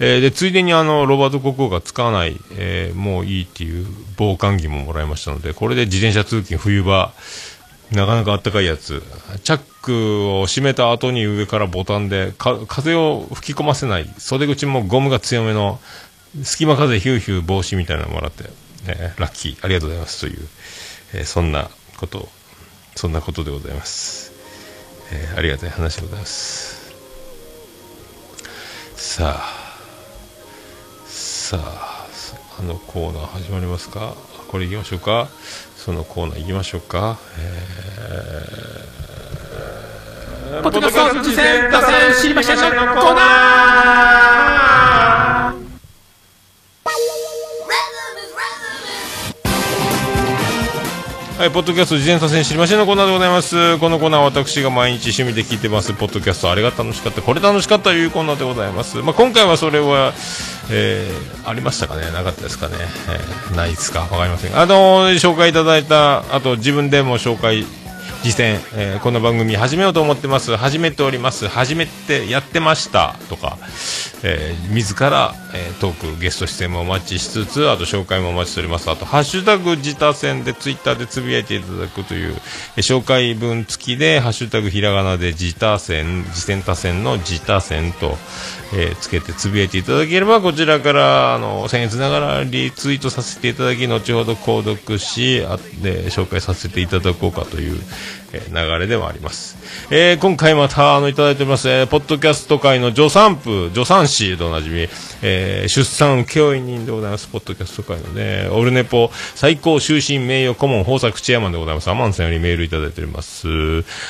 [0.00, 7.12] えーで、ついでにあの、ロバート国王が使わない、えーもういいっていう防寒着ももらいましたので、これで自転車通勤冬場、
[7.92, 9.04] なかなかあったかいやつ。
[9.44, 15.78] チャックを閉めた後に上からボタンで、風を吹き込ませない、袖口もゴムが強めの、
[16.42, 18.44] 隙間風ヒューヒュー防止みたいなのもらって、
[18.86, 20.48] えーラッキー、ありがとうございますという、
[21.14, 22.28] えーそんなこと、
[22.94, 24.32] そんなことでございます。
[25.10, 26.92] えーありがたい話でございます。
[28.94, 29.76] さあ、
[31.06, 32.06] さあ、
[32.60, 34.14] あのコーナー始まりますか？
[34.48, 35.28] これ行きましょうか？
[35.76, 37.18] そのコーナー行きましょうか？
[37.38, 42.60] えー、ポッドキャスト次戦打線知りましたの
[43.00, 45.17] コーナー
[51.38, 53.78] はい、ポッドキャスト事前左遷知りませんのコーナーでございます。
[53.78, 58.96] このコーナーは私が毎日趣味で聞いてます、ポッドキャスト、あれが楽しかった、これ楽しかったというコーナーでございます。
[59.02, 60.14] まあ、今回はそれは、
[60.68, 62.10] えー、ありましたかね？
[62.10, 64.00] なかったですかね、えーないですか？
[64.00, 64.58] わかりません。
[64.58, 67.64] あのー紹介いただいた、あと自分でも紹介、
[68.24, 73.14] 実践、えーこの番組始めようと思ってます、始めております、始めてやってました。
[73.30, 73.58] とか、
[74.22, 78.90] えー自ら、えートーク、ゲスト出演もお待ちしつつ、あと紹介もお待ちしております。
[78.90, 82.34] あと、ハッシュタグ自他戦でツイッターでつぶやいていただくという、
[82.76, 88.18] えー紹介文付きで、ハッシュタグひらがなで自他戦、自戦他戦の自他戦と、
[88.74, 97.80] えーつけてつぶやいていただければ、こちらから、あの、僭越ながらリツイートさせていただき、後ほど購読し、あで、紹介させていただこうかという、
[98.32, 99.56] え流れではあります。
[99.90, 104.88] えー今回また、あの、いただいております、えーポッドキャスト界の助産婦、助産師でおなじみ、
[105.22, 111.90] えー出産請負人でございます、ポッドキャスト界のね、オルネポ最高終身名誉顧問豊作チェアマンでございます。
[111.90, 113.48] アマンさんよりメールいただいております。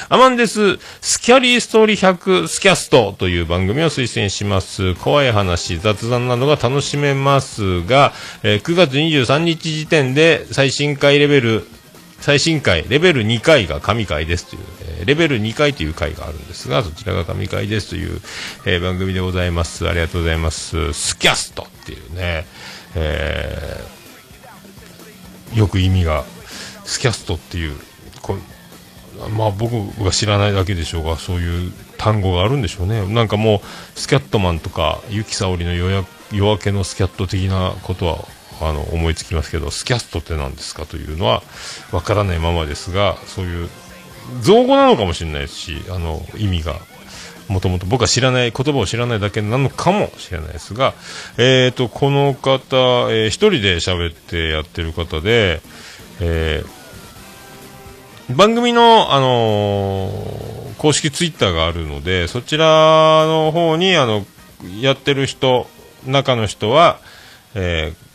[0.09, 0.79] アマンです。
[1.01, 4.95] スキャリーストーリー100スキャストという番組を推薦します。
[4.97, 11.67] 怖い話、雑談などが楽しめますが、えー9月23日時点で最新回レベル
[12.21, 18.21] 最新回、レベル2回が神回ですという、えーレベル2回という回があるんですが、そちらが神回ですという、
[18.67, 19.89] えー番組でございます。
[19.89, 20.93] ありがとうございます。
[20.93, 22.47] スキャストっていうね、
[22.95, 26.25] えーよく意味が、
[26.85, 27.77] スキャストっていう、
[28.21, 28.37] こ
[29.37, 29.73] まあ僕
[30.05, 33.07] が知らないだけでしょうが、そういう単語があるんでしょうね。
[33.07, 33.63] なんかも
[33.97, 38.29] う、スキャットマンとか、ユキサオリの夜夜明けのスキャット的なことは、
[38.61, 41.43] あの、思いつきますけど、スキャストって何ですかというのは、
[41.93, 43.69] わからないままですが、そういう、
[44.43, 46.77] 造語なのかもしれないですし、あの、意味が、
[47.49, 50.95] もともと僕は知らない、言葉を知らないだけなのかもしれないですが、
[51.39, 52.77] えーと、この方、
[53.11, 55.61] えー一人で喋ってやってる方で、
[56.21, 56.79] えー
[58.37, 64.25] 番組の、あのー公式ツイッターがあるので、そちらの方に、あの、
[64.81, 65.67] やってる人、
[66.07, 67.01] 中の人は、
[67.55, 68.08] えー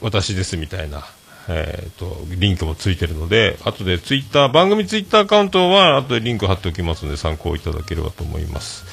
[0.00, 1.04] 私ですみたいな、
[1.48, 8.84] えーと、リンクもついてるので、後でツイッター、番組ツイッターアカウントは、後でリンク貼っておきますので、参考いただければと思います。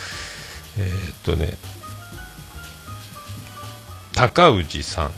[0.78, 1.58] えーっとね、
[4.14, 5.12] 高氏さん。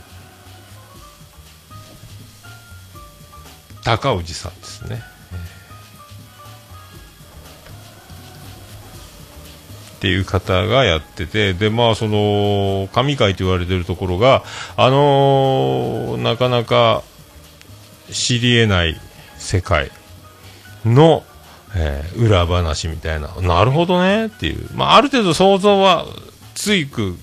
[3.84, 5.17] 高氏さんですね。
[9.98, 14.44] っていう方がやってて、で、まあ、その、神回と言われてるところが、
[14.76, 17.02] あのーなかなか
[18.12, 19.00] 知り得ない
[19.38, 19.90] 世界
[20.84, 21.24] の、
[21.74, 26.06] えー裏話みたいな、なるほどねっていう、まあ、ある程度想像は
[26.54, 27.16] ついく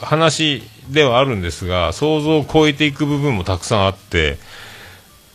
[0.00, 4.38] 話ではあるんですが、想像を超えていく部分もたくさんあって、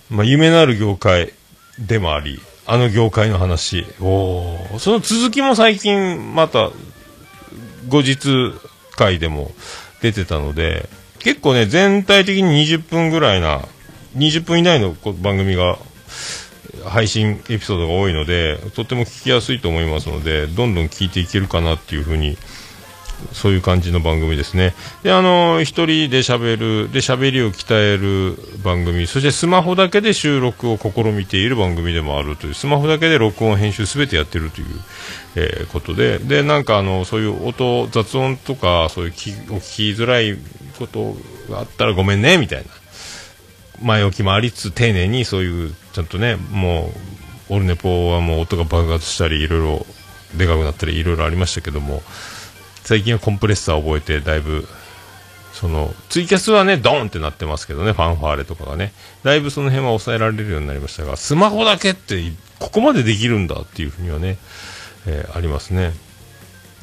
[0.09, 1.31] まあ、夢のある業界
[1.77, 4.79] でもあり、あの業界の話、おー。
[4.79, 6.71] その続きも最近また
[7.89, 8.53] 後日
[8.95, 9.51] 回でも
[10.01, 10.87] 出てたので、
[11.19, 13.59] 結構ね、全体的に20分ぐらいな、
[14.15, 15.79] 20分以内のこ番組が、
[16.85, 22.37] 配信エピソードが多いので、とっても聞きやすいと思いますので、どんどん聞いていけるかなっていうふうに
[23.33, 24.73] そういう感じの番組ですね。
[25.03, 34.67] で、あの、一人で喋る、で、喋りを鍛える番組、そしてスマホだけで収録を試みている番組でもあるという、スマホだけで録音、編集すべてやってるという、
[35.35, 40.37] えーことで、で、なんかあの、そういう音、雑音とか、そういうきお聞きづらい
[40.77, 41.15] こと
[41.49, 42.81] があったらごめんね、みたいな。
[43.81, 46.91] 前置きもありつつ丁寧にそういうちゃんとねも
[47.49, 49.85] うオルネポはもう音が爆発したりいろいろ
[50.37, 52.01] でかくなったりいろいろありましたけども
[52.83, 54.67] 最近はコンプレッサーを覚えてだいぶ
[55.53, 58.93] そのツイキャスはねドーンってなってますけどねファンファーレとかがね。
[59.23, 62.21] だいぶその辺は抑えられるようになりましたがスマホだけって
[62.59, 64.37] ここまでできるんだっていうふうにはね、
[65.05, 65.93] えーありますね。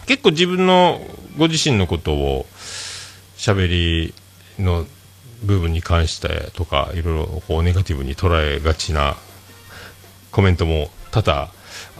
[0.06, 1.00] 結構自分の
[1.36, 2.46] ご自身のことを
[3.36, 4.14] 喋り
[4.58, 4.86] の
[5.42, 9.16] 部分に関してとかいろいろこうネガティブに捉えがちな
[10.30, 11.50] コメントも多々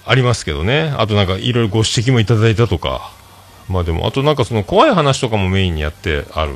[0.07, 0.93] ありますけどね。
[0.97, 3.13] あとなんかいろいろご指摘もいただいたとか
[3.69, 6.53] まあでもあとなんかその怖い話とかもメインにやってある。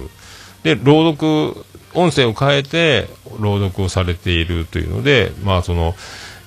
[0.62, 3.08] で朗読音声を変えて
[3.40, 5.94] 朗読をされているというのでまあその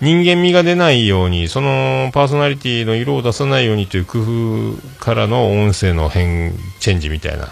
[0.02, 7.50] 人間味が出ないようにそのパーソナリティの色を出さないようにという工夫からの音声の変チェンジみたいな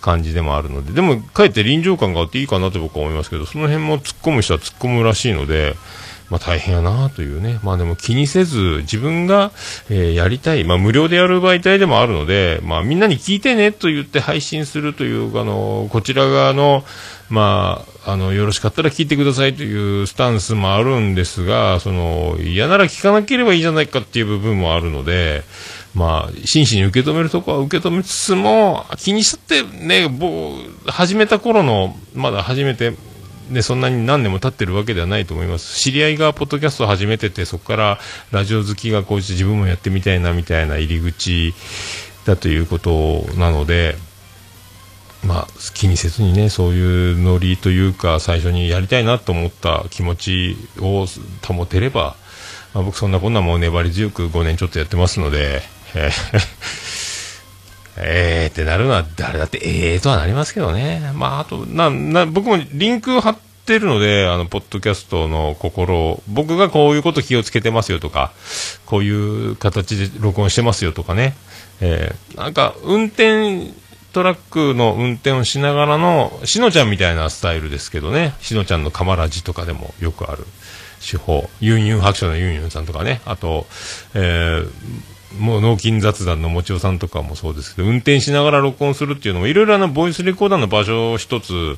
[0.00, 5.76] 感じでもあるので、でも、かえって臨場感があっていいかなと僕は思いますけど、その辺も突っ込む人は突っ込むらしいので、
[6.30, 7.60] まあ大変やなというね。
[7.62, 9.50] まあでも気にせず、自分が、
[9.90, 16.84] えーやりたい、まあ無料でやる媒体でもあるので、まあみんなに聞いてねと言って配信するという、あの、こちら側の、
[17.30, 25.44] まあ、あの、よろしかったら聞いてくださいというスタンスもあるんですが、その、嫌なら聞かなければいいじゃないかっていう部分もあるので、
[25.94, 30.56] まあ、真摯に受け止めるとこは受け止めつつも、気にしちゃってね、ぼ
[30.86, 32.94] 始めた頃の、まだ始めて、
[33.50, 35.78] ね、そんなに何年も経ってるわけではないと思います。
[35.78, 37.98] 知り合いがポッドキャストを始めてて、そこから
[38.30, 41.52] ラジオ好きがこうして自分もやってみたいなみたいな入り口
[42.24, 43.96] だということなので、
[45.24, 51.06] まあ、気にせずにね、そういうノリというか、最初にやりたいなと思った気持ちを
[51.46, 52.16] 保てれば、
[52.72, 55.62] まあ、僕そんなこんなもう粘り強く5年ちょっとやってますので、
[55.94, 56.99] えー
[57.96, 61.12] えーってなるのは誰だってええーとはなりますけどね。
[61.14, 68.32] まあ、あと、な、な、僕もリンク貼ってるので、あの、ポッドキャストの心を、僕がこういうこと気をつけてますよとか、
[68.86, 71.36] こういう形で録音してますよとかね。
[71.80, 73.72] えーなんか、運転、
[74.12, 78.34] トラックの運転をしながらの、しのちゃんみたいなスタイルですけどね。
[78.40, 80.44] しのちゃんのカマラジとかでもよくある
[81.00, 81.48] 手法。
[81.60, 83.20] ユンユン白書のユンユンさんとかね。
[83.24, 83.66] あと、
[84.14, 84.70] えー
[85.38, 91.76] もう脳筋雑談のもちおさんとかもそうですけど、運転しながら録音するっていうのも、いろいろなボイスレコーダーの場所を一つ、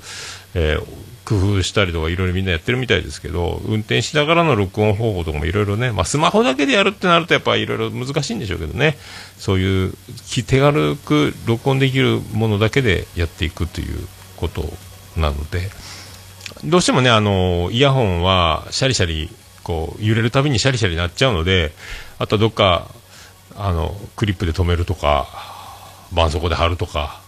[0.54, 0.86] えー
[1.24, 8.96] 工夫したりとかいろいろみんなやってるみたいですけど、運転しながらの録音方法とかもいろいろね、まあスマホだけでやるってなるとやっぱいろいろ難しいんでしょうけどね、
[9.38, 9.94] そういう
[10.46, 14.64] 手軽く録音できるものだけでやっていくということ
[15.16, 15.70] なので、
[16.64, 19.30] どうしてもね、あの、イヤホンはシャリシャリ、
[19.62, 21.72] こう、揺れるたびにシャリシャリなっちゃうので、
[22.18, 22.88] あとはどっか、
[23.56, 25.28] あの、クリップで止めるとか、
[26.10, 27.20] 絆創膏で貼るとか、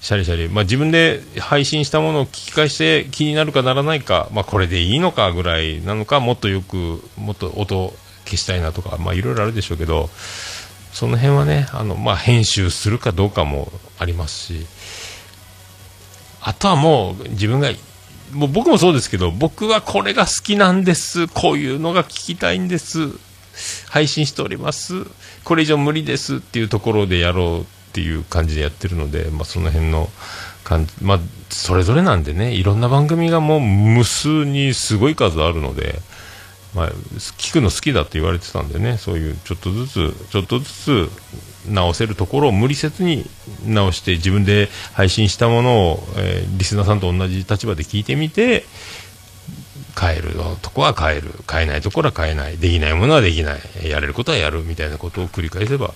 [0.00, 7.94] シャリシャリ、まあ、自分で配信したものを聞き返して気になるかならないか、まあ、これでいいのかぐらいなのか、もっとよく、もっと音
[8.26, 10.10] 消したいなとか、まあ、いろいろあるでしょうけど、
[10.92, 14.66] その辺はね、あの、まあ、編集するかどうかもありますし、
[16.42, 17.70] あとはもう自分が、
[18.32, 23.08] もう僕もそうですけど、僕はこれが好きなんです、こういうのが聞きたいんです、
[23.88, 25.06] 配信しております、
[25.44, 30.10] これ以上無理ですっていうところでやろうっていう感じでやってるので、まあ、その辺の
[30.64, 36.00] 感じ、まあ、それぞれなんでね、いろんな番組がもう無数にすごい数あるので、
[36.74, 36.90] まあ、
[37.38, 41.10] 聞くの好きだって言われてたんでね、そういうちょっとずつ、ちょっとずつ
[41.68, 43.24] 直せるところを無理せずに
[43.64, 48.64] 直して、自分で配信したものを、えーリスナーさんと同じ立場で聞いてみて、
[49.98, 55.94] 変えるとこは変える、変えないところは変えない、できないものはできない、やれることはやるみたいなことを繰り返せば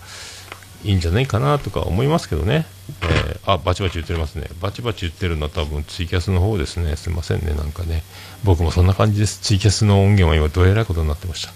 [0.84, 2.66] いいんじゃないかなとか思いますけどね。
[3.02, 4.46] えーあ、バチバチ言ってますね。
[4.60, 6.96] バチバチ言ってるのは多分ツイキャスの方ですね。
[6.96, 8.02] すいませんね、なんかね。
[8.44, 9.38] 僕もそんな感じです。
[9.40, 11.46] ツイキャスの音源は今どえらいことになってまし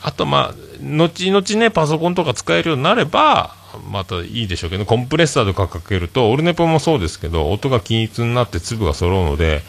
[0.00, 0.08] た。
[0.08, 3.56] あと、まあ、後々ね、パソコンとか使えるようになれば、
[3.90, 9.62] またいいでしょうけど、コンプレッサーとかかけると、オルネポもそうですけど、音が均一になって粒が揃うので、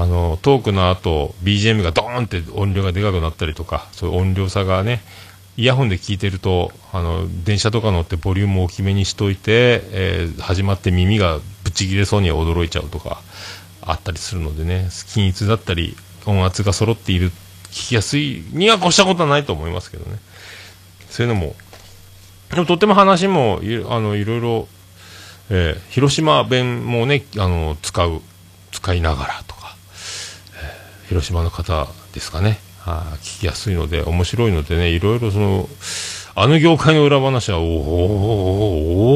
[0.00, 5.02] あの、トークの後、BGM がドーンって音量がでかくなったりとか、そういう音量差がね、
[5.56, 13.20] イヤホンで聞いてると、あの、電車とか乗ってボリューム大きめにしといて、えー始まって耳がぶち切れそうに驚いちゃうとか、
[13.82, 15.96] あったりするのでね、均一だったり、
[16.26, 17.30] 音圧が揃っている、
[17.70, 20.18] 聞きやすいには越したことはないと思いますけどね。
[21.10, 21.56] そういうのも、
[22.50, 24.68] でもとっても話もいあのいろいろ、
[25.50, 28.22] えー広島弁もねあの使う
[28.70, 29.47] 使いながら、
[31.08, 32.58] 広島の方ですかね。
[32.84, 35.68] あ聞きやすいので面白いのでねいろいろその
[36.34, 37.76] あの業界の裏話はおーおー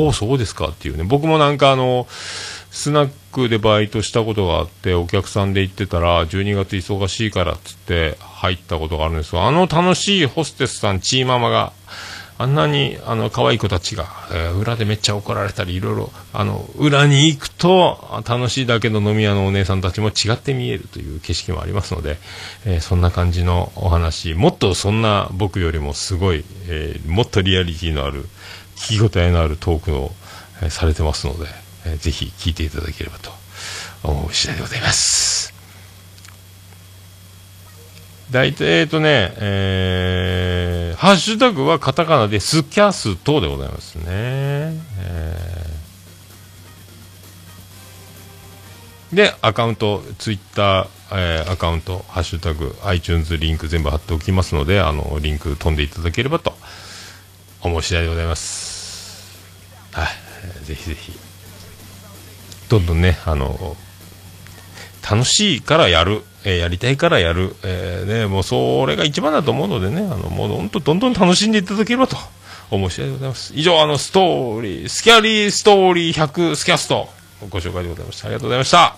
[0.03, 1.05] おーおそうですかっていうね。
[1.05, 2.07] 僕もなんかあの
[2.71, 11.73] スナックでバイトしたことがあってお客さんで行ってたら12月忙しいからっつって入ったことがあるんですがあの楽しいホステスさんチーママが
[12.43, 22.19] あんなにあの可愛い子たちが、えー裏でめっちゃ怒られたりいろいろあの裏に行くと楽しいだけの飲み屋のお姉さんたちも違って見えるという景色もありますので、
[22.67, 28.25] えーそんな感じのお話もっとそんな僕よりもすごい、えーもっとリアリティのある
[28.77, 30.11] 聞き応えのあるトークを、
[30.63, 31.47] えされてますので、
[31.87, 33.31] えーぜひ聞いていただければと
[34.03, 35.62] 思う次第でございます。
[38.33, 44.05] 大体、えっとね、えー、ハッシュタグはカタカナでスキャストでございますね。
[44.07, 45.73] えー
[49.13, 56.55] で、アカウント、ツイッター、えーアカウント、ハッシュタグ、iTunes リンク全部貼っておきますので、あの、リンク飛んでいただければと
[57.61, 59.39] 思う次第でございます。
[59.93, 61.13] はい、ぜひぜひ、
[62.71, 63.77] どんどんね、あの、
[65.03, 72.17] 楽しいからやる、えーやりたいからやる、えーね、もうそれが一番だと思うのでね、あの、もうどんどんどんどん楽しんでいただければと
[72.71, 73.53] 思う次第でございます。
[73.55, 77.09] 以上、あの、ストーリー、スキャリーストーリー100スキャスト、
[77.51, 78.27] ご紹介でございました。
[78.27, 78.97] ありがとうございました。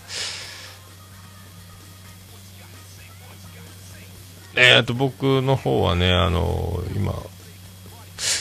[4.57, 7.23] えー、と、僕の方はね、あの、今、なん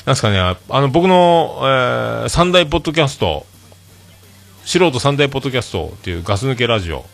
[0.06, 3.46] ですかね、あの、僕の、えー三大ポッドキャスト、
[4.64, 7.06] 素人三大ポッドキャストっていうガス抜けラジオ、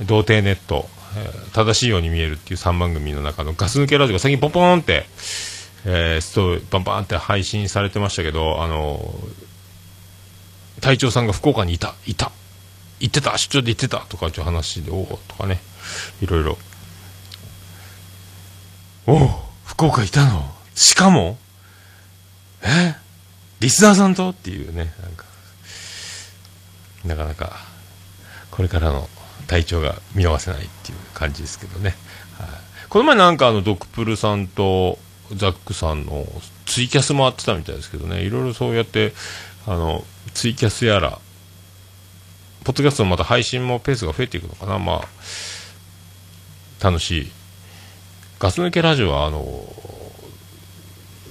[0.00, 5.06] 童貞ネット、えー正しいように見えるっていう3番組の中のガス抜けラジオが最近ポンポンって、
[5.84, 9.14] えーストーバンバンって配信されてましたけど、あの
[10.80, 12.32] 隊長さんが福岡にいた、いた、
[13.00, 15.60] 行ってた、出張で行ってたとかっていう話で、おおとかね、
[16.20, 16.58] いろいろ。
[19.06, 20.54] おお福岡いたの。
[20.74, 21.38] しかも
[22.62, 22.94] え
[23.60, 24.30] リスナーさんと？
[24.30, 25.24] っていうね、なんか、
[27.04, 27.60] なかなか、
[28.50, 29.08] これからの
[29.46, 31.94] 体調が見逃せないっていう感じですけどね。
[32.38, 32.48] はい、
[32.88, 34.98] この前なんかあの、ドクプルさんと
[35.34, 36.26] ザックさんの
[36.66, 39.12] ツイキャスもあってたみたいですけどね、いろいろそうやって、
[39.66, 41.18] あの、ツイキャスやら、
[42.64, 47.32] ポッドキャストのまた配信もペースが増えていくのかな、まあ、楽しい。
[48.38, 49.40] ガス抜けラジオは、あの、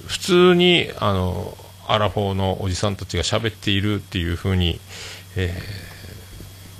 [0.06, 1.56] 普通に、あの、
[1.88, 4.80] アラフォーのおじさんたちが喋っているっていう風に、
[5.36, 5.91] えー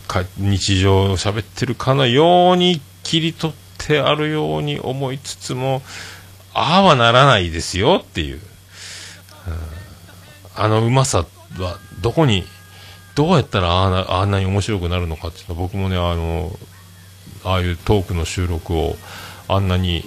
[0.09, 5.83] か日常を喋ってるかのように切り取ってあるように思いつつも、
[6.55, 8.37] ああはならないですよっていう。
[8.37, 8.43] うん
[10.55, 11.25] あのうまさ
[11.59, 12.45] はどこに、
[13.15, 16.53] どうやったらああんなに面白くなるのかっていうのは僕もね、あの、
[17.45, 18.97] ああいうトークの収録を
[19.49, 20.05] あんなに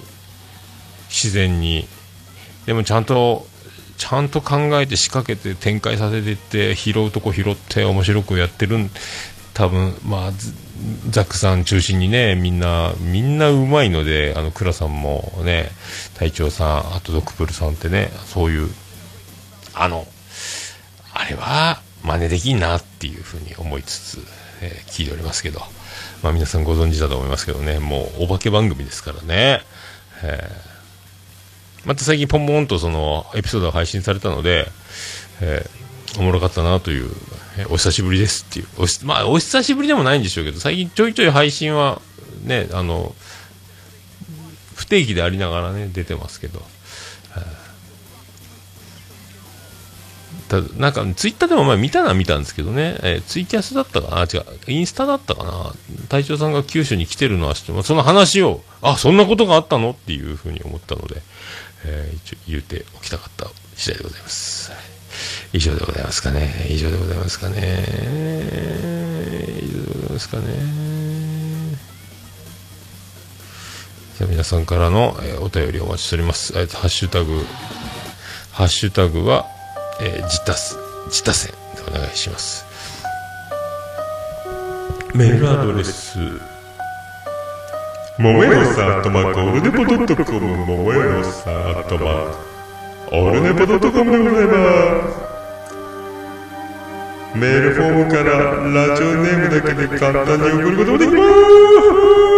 [1.08, 1.86] 自然に、
[2.64, 3.46] でもちゃんと、
[3.96, 8.90] ちゃんと考えて仕掛けて展開させていって、拾うとこ拾って面白くやってるん、
[9.56, 10.32] 多分、まあ、
[11.08, 15.70] ザックさん中心にね、みんな、みんなうまいので、あの、倉さんもね、
[16.14, 18.68] 隊長さん、あとドクプルさんってね、そういう、
[19.74, 20.06] あの、
[21.14, 24.18] あれは真似できんなっていうふうに思いつつ、
[24.60, 25.60] えー聞いておりますけど、
[26.22, 29.62] まあ皆さんご存知だと思いますけどね、もうお化け番組ですからね。
[30.22, 30.76] えー
[31.86, 34.66] また最近ポンポンとそのエピソードが配信されたので、
[35.40, 35.85] えー
[36.18, 37.10] おもろかったなという、
[37.68, 42.00] お久しぶりですっていう、おしまあお久しぶりでもないんでしょうけど、最近ちょいちょい配信は
[42.44, 43.14] ね、あの、
[44.74, 46.62] 不定期でありながらね、出てますけど、
[50.48, 55.72] ただなんかツイッターでも前見たのは見たんですけどね、えーツイキャスだったかな、違う、インスタだったかな、
[56.08, 59.90] 隊長さんが九州に来てるのは知って、その話を、あそんなことがあったの？
[59.90, 61.20] っていうふうに思ったので、
[61.84, 64.95] えー一応言うておきたかった次第でございます。
[65.52, 67.84] 以上でございますかね、以上でございますかね、
[69.62, 70.44] 以上でございますかね。
[74.18, 76.52] じゃあ皆さんからの、えお便りお待ちしております。
[76.56, 77.44] えーハッシュタグ、
[78.52, 79.46] ハッシュタグは、
[80.00, 82.64] えー、自他す、自他戦でお願いします。
[85.14, 86.18] メールアドレス、
[88.18, 92.34] もめのさんとまくオルネポドットコム、もめのさんとま
[93.12, 95.25] オルネポドットコムでございます。
[97.36, 98.32] メールフォームから
[98.88, 102.35] ラジオネームだけで簡単に送ることもできます。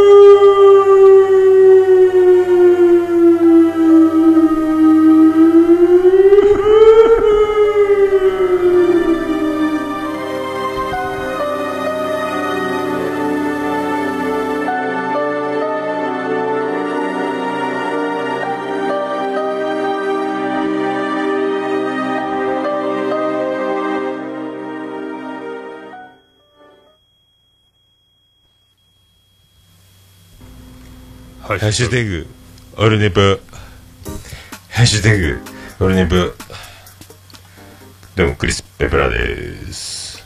[31.59, 32.29] ハッシュタグ、
[32.77, 33.21] オルネポ。
[34.71, 35.41] ハッシュタグ、
[35.81, 36.15] オルネポ。
[38.15, 40.25] どうも、クリス・ペプラです。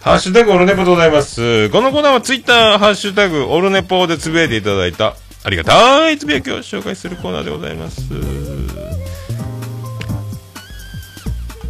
[0.00, 1.70] ハッシュタグ、オルネポでございます。
[1.70, 5.14] このコーナーはツイッター、ハッシュタグ、オルネポでつぶやいていただいた、
[5.44, 8.02] ありがたいつぶやきを紹介するコーナーでございます。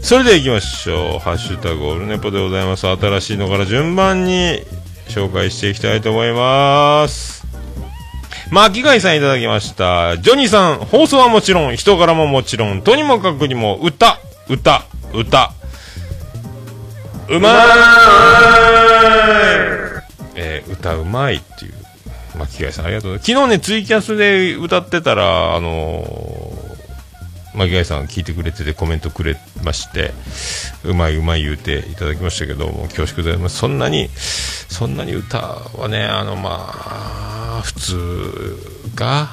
[0.01, 1.19] それでは行きましょう。
[1.19, 2.87] ハッシュタグオルネポでございます。
[2.87, 4.63] 新しいのから順番に
[5.09, 7.34] 紹介していきたいと思います。
[8.51, 10.19] 巻貝さんいただきました。
[10.19, 14.19] ジョニーさん、放送はもちろん、人柄ももちろん、とにもかくにも、歌、
[14.49, 15.53] 歌、歌。
[17.29, 17.59] うまーい
[20.37, 21.75] えー歌うまいっていう。
[22.39, 23.33] 巻貝さんありがとうございます。
[23.33, 26.54] 昨日ね、ツイキャスで歌ってたら、あのー
[27.55, 30.13] 巻貝さん聞いてくれててコメントくれまして、
[30.85, 33.59] うまいうまい言うていただきましたけども、恐縮でございます。
[33.59, 34.11] そんなに、
[34.69, 36.73] そんなに歌はね、あの、ま
[37.59, 38.59] あ、普通
[38.95, 39.29] が、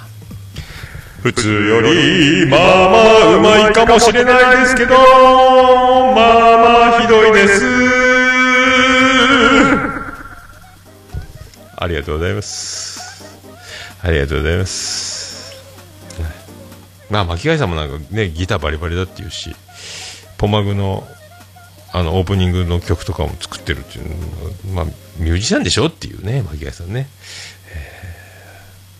[1.23, 2.65] 普通より、まあま
[3.29, 5.05] あ、うまいかもしれないですけど、まあ
[6.91, 7.63] まあ、ひどいです。
[11.75, 13.01] ありがとうございます。
[14.03, 15.10] ありがとうございます。
[17.11, 19.55] まあ、巻貝さんもなんかね、ギターバリバリだっていうし、
[20.37, 21.07] ポマグの、
[21.91, 24.05] あの、オープニングの曲とかも作ってるっていう
[24.73, 24.85] まあ、
[25.17, 27.07] ミュージシャンでしょっていうね、巻貝さんね。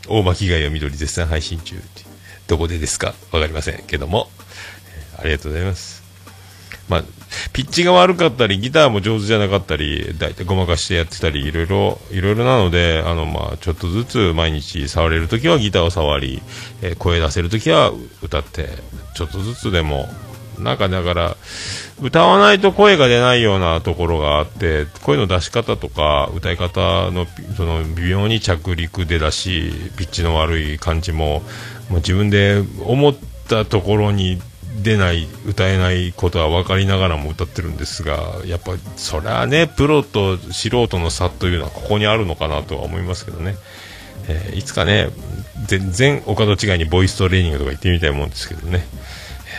[0.03, 2.03] えー、大巻貝を緑絶賛配信中って
[2.47, 3.15] どこでですか？
[3.31, 4.29] わかりませんけども、
[5.13, 6.00] えーありがとうございます。
[6.91, 7.03] まあ、
[7.53, 16.41] ピッチが悪かったり、ギターも上手じゃなかったり、大体ごまかしてやってたり、いろいろ、いろいろなので、あの、まあ、ちょっとずつ毎日触れるときはギターを触り、
[16.81, 18.67] えー声出せるときは歌って、
[19.15, 20.09] ちょっとずつでも、
[20.59, 21.37] なんかだから、
[22.01, 27.25] 歌わないと声が出ないようなところがあって、声の出し方とか、歌い方の、
[27.55, 31.41] その、微妙に着陸でだし、ピッチの悪い感じも、
[31.89, 33.15] もう自分で思っ
[33.47, 34.41] たところに
[34.81, 43.55] 出ない歌えないことは分かりながらも歌ってるんですがやっぱそれはねプロと素人の差というのはここにあるのかなとは思いますけどね、
[44.27, 45.09] えーいつかね
[45.67, 48.85] 全然お門違いにボイストレーニングとか行ってみたいもんですけどね、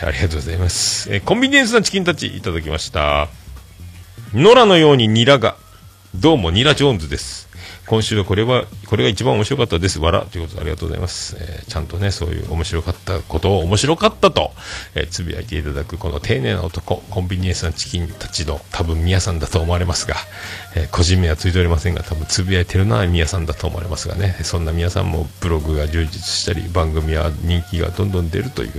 [0.01, 3.29] えーありがとうございます、えーコンビニエンスなチキンたちいただきました。
[4.33, 5.57] 野良のようにニラが
[6.15, 7.49] どうもニラジョーンズです。
[7.87, 9.99] 今週はこれはこれが一番面白かったです。
[9.99, 14.51] わらということでありがとうございます、えーちゃんとねそういう面白かったことを面白かったと、
[14.93, 20.15] えーつぶやいていただくこの丁寧な男コンビニエンスなチキンたちの多分宮さんだと思われますが、
[20.75, 24.37] えー個人名はついておりませんが多分つぶやいてるのは宮さんだと思われますがね。
[24.43, 28.71] そんな宮さんもブログが充実したり番組は人気がどんどん出るという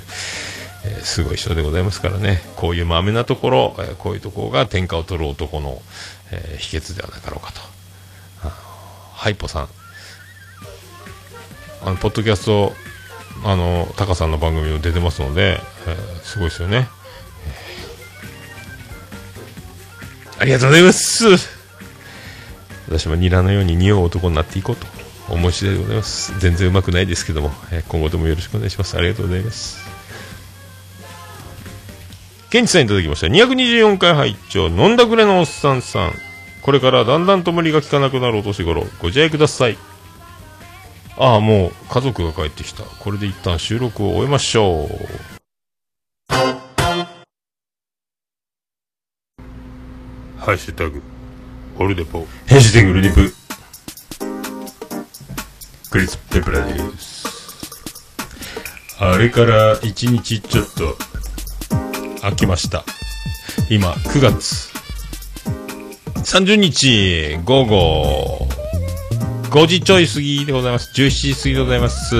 [0.87, 5.81] えすごい人でございますからね、こういうまめなところ、えこういうところが天下を取る男の、
[6.31, 7.61] えー秘訣ではなかろうかと。
[9.15, 9.69] ハイポさん、
[11.83, 12.75] あのポッドキャスト、
[13.45, 16.89] あのタカさんの番組も出てますので、えーすごいですよね。
[20.37, 21.25] えーありがとうございます。
[22.89, 24.87] 私もニラのように匂う男になっていこうと
[25.29, 26.39] 思い次第でございます。
[26.39, 28.97] 全然うまくないですけども、えー今後ともよろしくお願いします。
[28.99, 29.84] ありがとうございます。
[32.55, 33.27] ケンチさんいただきました。
[33.27, 36.13] 224回拝聴飲んだくれのおっさんさん。
[36.63, 39.77] これからだんだんと無理が効かなくなるお年頃、ご自愛ください。
[41.19, 42.85] ああ、もう家族が帰ってきた。
[42.85, 44.89] これで一旦収録を終えましょう。
[50.39, 51.03] ハッシュタグ、
[51.81, 52.21] オルデポ。
[52.21, 53.35] ハッシュタグ、ルデプ。
[55.91, 57.27] クリス・ペプラです。
[59.01, 60.97] あれから一日ちょっと、
[62.25, 62.85] 飽きました。
[63.71, 64.73] 今、9月
[66.25, 68.49] 30日午後
[69.51, 70.91] 5時ちょい過ぎでございます。
[71.01, 72.17] 17時過ぎでございます。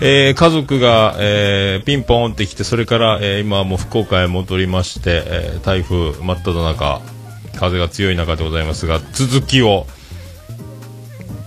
[0.00, 7.00] えー家族が、えーピンポンって来て、それから、えー今もう福岡へ戻りまして、えー台風真っ只中、
[7.56, 9.86] 風が強い中でございますが、続きを、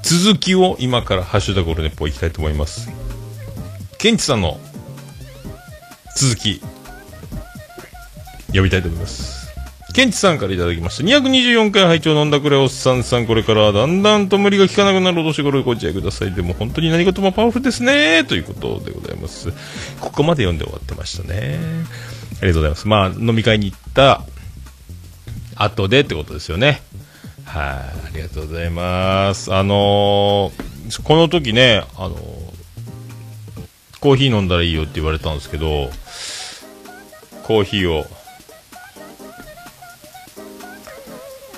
[0.03, 2.89] 続きを今からハッシュタグオルネポいきたいと思います。
[3.97, 4.59] ケンチさんの
[6.17, 6.61] 続き、
[8.53, 9.45] 呼びたいと思います。
[9.93, 11.03] ケンチさんからいただきました。
[11.03, 16.33] 224回拝聴飲んだくれおっさんさん、これからだんだんと無理が効かなくなるお年頃ご自愛ください。
[16.33, 18.25] でも本当に何事もパワフルですね。
[18.25, 19.53] ということでございます。
[20.01, 21.59] ここまで読んで終わってましたね。
[22.41, 22.87] ありがとうございます。
[22.89, 24.23] まあ、飲み会に行った
[25.55, 26.81] 後でってことですよね。
[27.45, 29.53] はい、ありがとうございます。
[29.53, 32.19] あのーこの時ね、あのー
[34.01, 35.89] コーヒー飲んだらいいよって言われたんですけど、
[37.43, 38.05] コーヒーを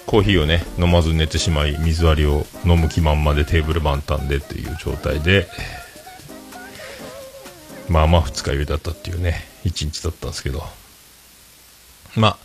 [0.07, 5.47] コーヒーをね飲まず寝てしまい水割りを飲む気満々でテーブル満タンでっていう状態で
[7.87, 10.63] まあまあ二日酔いだったっていうね一日だったんですけど。
[12.15, 12.37] まあ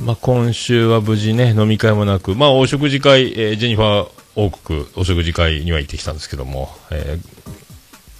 [0.00, 7.50] まあ、今週は無事ね、飲み会もなく、まあ、お食事会、えージェニファー王国お食事会には行ってきたんですけども、えー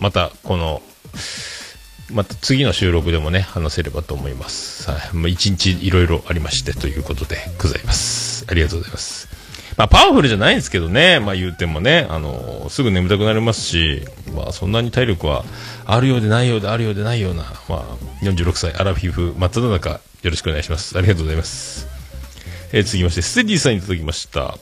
[0.01, 0.82] また、この、
[2.13, 4.91] また次の収録でもね、話せればと思います。
[4.91, 5.17] はい。
[5.17, 8.45] もう一日いろいろありましてということでございます。
[8.49, 9.29] ありがとうございます。
[9.77, 14.03] まあ、パワフルじゃないんですけどね、まあ言うてもね、あのすぐ眠たくなりますし、
[14.35, 15.45] まあそんなに体力は
[15.87, 17.83] あるようでないようであるようでないような、まあ
[18.23, 20.99] 46歳、アラフィフ、真っ只中、よろしくお願いします。
[20.99, 21.87] ありがとうございます。
[22.73, 24.59] えー続きまして、ステディさんにいただきました。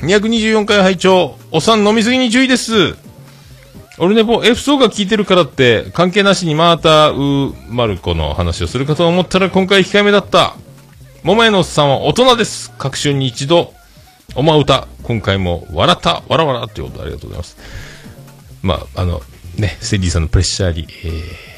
[0.00, 3.07] 224回拝聴お産飲みすぎに注意です。
[4.00, 10.54] オルネポ F 層が効いてるからって、関係なしにまた、う、マルコの話をするかと思ったら今回控えめだった。
[11.24, 12.72] 桃屋のおっさんは大人です。
[12.78, 13.74] 各週に一度、
[14.36, 14.86] おま歌。
[15.02, 17.56] 今回も笑った、わらわらっていうことでありがとうございます。
[18.62, 19.20] まあ、あの、
[19.56, 21.48] ね、セディさんのプレッシャーに、えー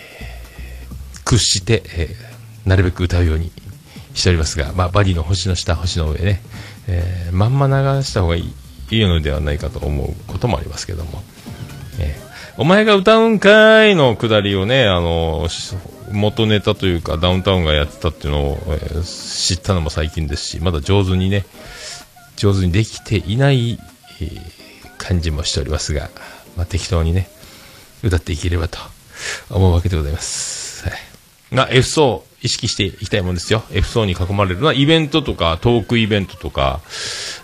[1.23, 3.51] 屈して、えーなるべく歌うように
[4.15, 6.43] しておりますが、まあ、バディの星の下、星の上ね、
[6.89, 8.55] えーまんま流した方がいい
[8.91, 11.23] いいのではないかと思うこともありますけども、
[11.99, 15.49] えーお前が歌うんかいのくだりをね、あの
[16.13, 21.45] 元ネタというかダウンタウンがやってたっていうのを、えー知ったのも最近ですし、まだ上手にね、
[22.37, 23.79] 上手にできていない、
[24.21, 24.61] えー
[24.99, 26.11] 感じもしておりますが、
[26.59, 27.31] まあ、適当にね、
[28.03, 28.79] 歌っていければと
[29.49, 30.87] 思うわけでございます。
[30.87, 31.57] はい。
[31.57, 33.63] が、F 層意識していきたいもんですよ。
[33.73, 36.81] F 層に囲まれるのはイベントとか、トークイベントとか、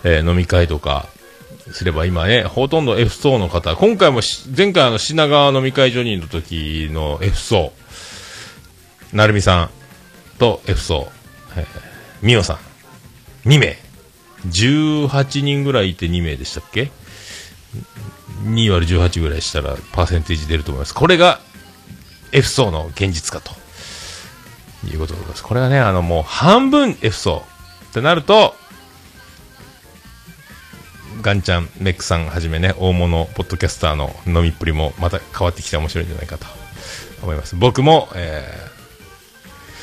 [0.05, 1.09] えー飲み会とか、
[1.71, 4.21] すれば今ね、ほとんど F 層の方、今回も
[4.57, 7.73] 前回あの品川飲み会ジョニーの時の F 層、
[9.12, 9.71] なるみさん
[10.39, 11.09] と F 層、
[11.57, 11.67] えー、
[12.23, 12.59] みおさ
[13.45, 13.87] ん、2名。
[14.47, 16.91] 18人ぐらいいて2名でしたっけ
[18.45, 20.95] ？2割18ぐらいしたらパーセンテージ出ると思います。
[20.95, 21.41] これが
[22.33, 23.55] F 層の現実かと
[24.87, 25.43] いうことでございます。
[25.43, 27.45] これがね、あのもう半分 F 層
[27.91, 28.55] ってなると、
[31.23, 36.47] ガンちゃん、メックさんはじめね、大物ポッドキャスターの飲みっぷりもまた変わってきて面白いんじゃないかと
[37.23, 37.57] 思います。
[37.57, 38.49] 僕も、え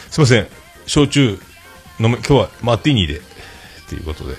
[0.09, 0.47] ー、すいません、
[0.85, 1.39] 焼酎
[1.99, 3.21] 飲む、今日はマティーニで、
[3.89, 4.35] ということで、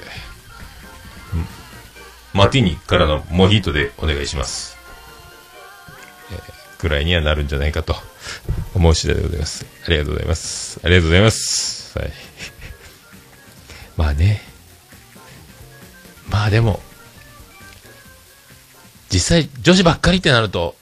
[2.35, 4.77] マティーニからのモヒートでお願いします。
[6.33, 7.95] えー、ぐらいにはなるんじゃないかと
[8.75, 9.65] 思う次第でございます。
[9.87, 10.81] ありがとうございます。
[10.83, 11.99] ありがとうございます。
[11.99, 12.13] はい。
[13.97, 14.54] まあね。
[16.29, 16.81] まあでも、
[19.11, 20.77] 実際女子ばっかりってなると、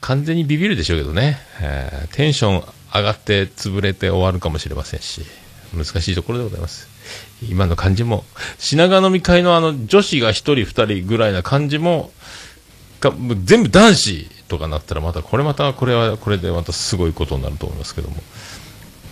[0.00, 1.38] 完全にビビるでしょうけどね。
[1.60, 5.22] えーテンション上がって潰れて終わるかもしれませんし、
[5.74, 6.88] 難しいところでございます。
[7.48, 8.24] 今の感じも、
[8.58, 12.12] 品川飲み会のあの女子が一人二人ぐらいな感じも、
[13.00, 13.12] が
[13.44, 18.16] 全部男子とかなったらまたこれまたこれはこれでまたすごいことになると思いますけども、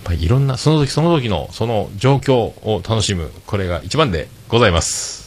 [0.07, 5.22] ま、いろんなその時その時のその状況を楽しむこれが一番でございます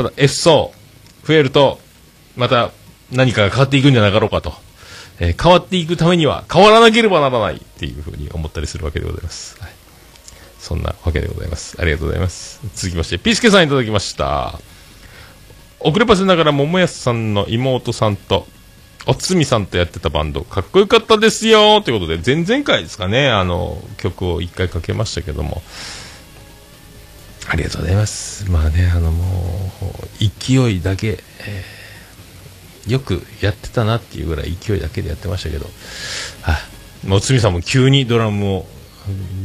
[0.00, 0.72] ただ F 層
[1.24, 1.78] 増えると
[2.34, 2.70] また
[3.12, 4.54] 何かが変わっていくんじゃなかろうかと、
[5.18, 9.72] えー変わっていくためには変わらなければならないっていうふうに思ったりするわけでございます、はい、
[10.58, 11.76] そんなわけでございます。
[11.78, 12.60] ありがとうございます。
[12.74, 14.58] 続きましてピースケさんいただきました。
[15.80, 18.46] 遅ればせながら桃安さんの妹さんと
[19.06, 25.60] おつみさんとやってたバンドかっこよかったですよということで前々回ですかねあの曲を一回かけましたけども。
[27.50, 28.50] ありがとうございます。
[28.50, 29.72] まあねあのも
[30.22, 31.80] う勢いだけ、えー
[32.86, 35.66] よくやってたなっていうぐらい勢いだけでやってましたけど。
[36.42, 38.66] はいもうおつみさんも急にドラムを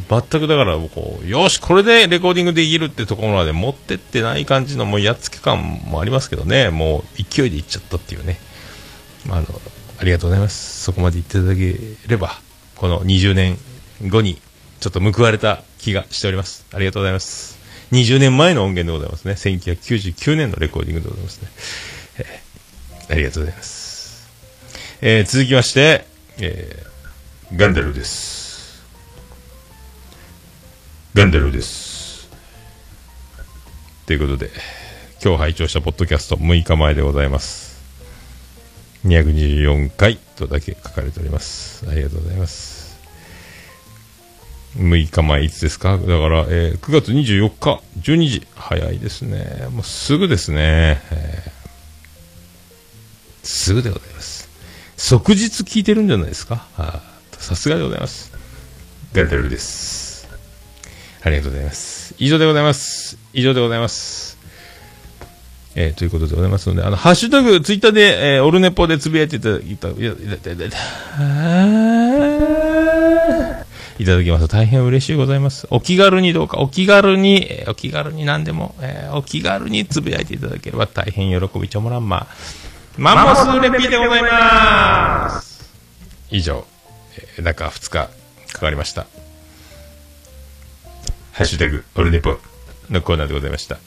[0.10, 6.70] 全くだからこうよしこれでレコーディングできるってところまで持ってってない感じのもうやっつけ感もありますけどね。
[6.70, 8.38] もう勢いでいっちゃったっていうね。
[9.30, 9.48] あの
[10.00, 10.84] ありがとうございます。
[10.84, 12.42] そこまで言っていただければ
[12.76, 13.58] この20年
[14.10, 14.42] 後に
[14.82, 16.66] ちょっと報われた気がしております。
[16.74, 17.55] ありがとうございます。
[17.92, 19.34] 20年前の音源でございますね。
[19.34, 21.50] 1999年のレコーディングでございますね、
[22.20, 22.46] えー
[23.08, 24.28] ありがとうございます、
[25.02, 26.06] えー続きまして、
[26.40, 26.96] えー
[27.56, 28.84] ガンダルです。
[31.14, 32.28] ガンダルです。
[34.08, 34.50] ということで
[35.24, 37.84] 今日拝聴したポッドキャスト6日前でございます。
[39.06, 41.88] 224回とだけ書かれております。
[41.88, 42.75] ありがとうございます。
[44.78, 45.98] 6日前いつですか？
[45.98, 49.68] だから、えー9月24日12時早いですね。
[49.72, 51.56] もうすぐですね、えー
[53.48, 54.50] すぐでございます。
[54.98, 56.66] 即日聞いてるんじゃないですか？
[57.32, 58.32] さすがでございます。
[59.14, 60.28] ガンダルです。
[61.24, 62.16] ありがとうございます。
[62.18, 63.18] 以上でございます。
[63.34, 64.38] 以上でございます。
[65.76, 70.78] えーということでございますので、あの、ハッシュタグ、ツイッターで、えーオルネポでつぶやいていただいた、いた、いた、いた、いた、いた、
[73.98, 75.68] いただきますと大変嬉しいございます。
[75.70, 82.28] お気軽にどうか、お気軽に、えーお気軽に何でも、えーお気軽につぶやいていただければ大変喜びちょもらんま。
[82.98, 85.72] マンモスレピでございます。
[86.30, 86.66] 以上、
[87.38, 89.06] えー中2日かかりました。
[91.32, 92.38] ハッシュタグ、オルネポ
[92.90, 93.78] のコーナーでございました。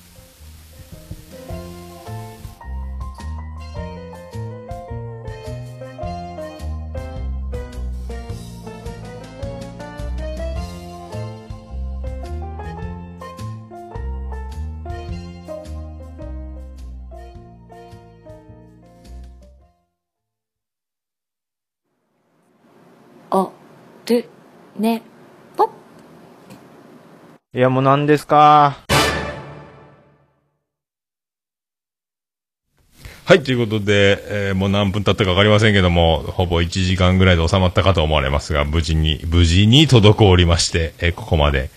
[24.78, 25.02] ね。
[25.56, 25.70] ぽ
[27.54, 28.76] いや、もう何ですか？
[33.24, 41.68] はい、ということで、えーもう何分経ったかわかりませんけども、ほぼ1時間ぐらいで収まったかと思われますが、無事に、無事に滞りまして、えーここまで。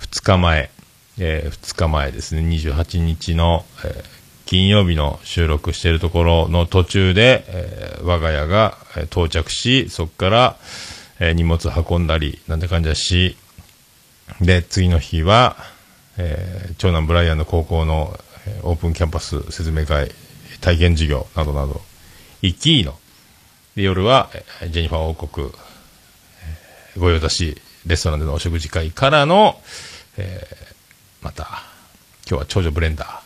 [0.00, 0.70] 2日前、
[1.18, 10.56] え2日前ですね、28日の、えー金曜日の収録しているところの途中で、えー我が家がえー到着し、そこから、
[11.20, 13.36] えー荷物運んだり、なんて感じだし、
[14.40, 15.56] で、次の日は、
[16.18, 20.10] えー長男ブライアンの高校の、えーオープンキャンパス説明会、
[20.60, 21.80] 体験授業などなど、
[22.42, 22.98] 行きの。
[23.76, 29.60] で、夜は、えージェニファー王国、えー御用達レストランでのお食事会からの、
[30.16, 30.74] えー
[31.22, 31.62] また、
[32.28, 33.22] 今日は長女ブレンダ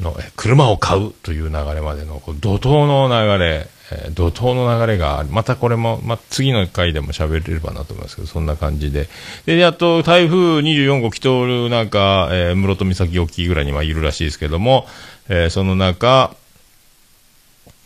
[0.00, 9.08] ーの、えー車を買うという流れまでの、怒涛の流れ、えー怒涛の流れがあり、またこれも、ま、次の回でも喋れればなと思いますけど、そんな感じで。
[9.46, 14.86] で、やっと台風24号来ておる中、えー室戸岬沖ぐらいにはいるらしいですけども、
[15.28, 16.34] えーその中、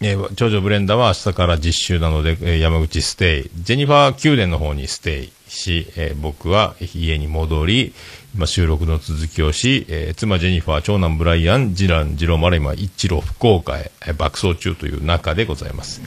[0.00, 3.50] えー長女ブレンダは明日から実習なので、えー山口ステイ。
[3.62, 7.94] ジェニファー宮殿の方にステイし、えー僕は家に戻り、
[8.34, 16.00] 今収録の続きをし、えー妻ジェニファー、長男ブライアン、次男、次郎丸今、一郎福岡へ、えー爆走中という中でございます。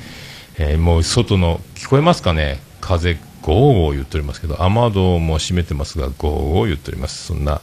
[0.57, 2.59] えーもう外の、聞こえますかね？
[2.81, 7.25] 風、ゴーゴー言っておりますけど、雨戸も閉めてますが、ゴーゴー言っております。
[7.27, 7.61] そんな、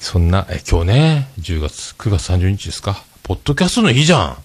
[0.00, 3.04] そんな、え、今日ね、10月、9月30日ですか？
[3.22, 4.36] ポッドキャストの日じゃん。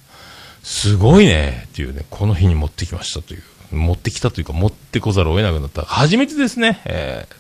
[0.62, 1.66] すごいね。
[1.70, 3.44] っていうね、この日に持ってきましたという。
[3.76, 5.82] 持ってきたというか、持ってこざるを得なくなった。
[5.84, 6.80] 初めてですね。
[6.86, 7.36] えー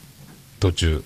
[0.59, 1.03] 途中、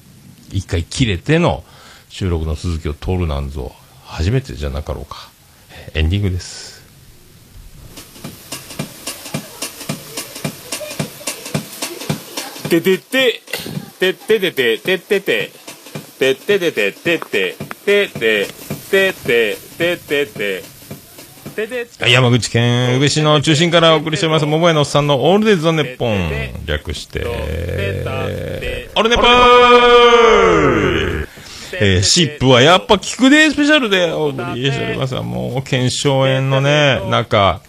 [0.53, 1.63] 一回切れての
[2.09, 3.73] 収録の続きを通るなんぞ、
[4.05, 5.29] 初めてじゃなかろうか。
[5.71, 6.83] えーエンディングです。
[12.69, 13.41] ててて、
[13.99, 15.51] てててて、ててて、
[16.19, 18.47] てててて、てて、てて、
[18.89, 20.63] てて、ててて、
[21.55, 26.65] てて、山口県宇部市の中心からお送りしております、桃屋のおっさんのオールデイズ・ザ・ネッポン。
[26.65, 27.19] 略して、
[28.95, 29.27] オルネポー
[31.75, 34.07] えー、シップはやっぱ聞くでスペシャルで
[35.23, 37.61] もう、検証炎のね、中、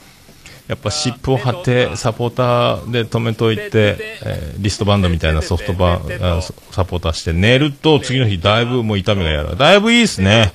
[0.69, 9.57] やっぱシップを貼って、サポーターで止めといて、えーリストバンドみたいなソフトバン、あサポーターして寝ると、次の日だいぶもう痛みがやる。
[9.57, 10.53] だいぶいいですね。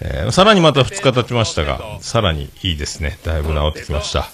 [0.00, 3.18] えーさらにまた2日経ちましたが、さらにいいですね。
[3.24, 4.28] だいぶ治ってきました。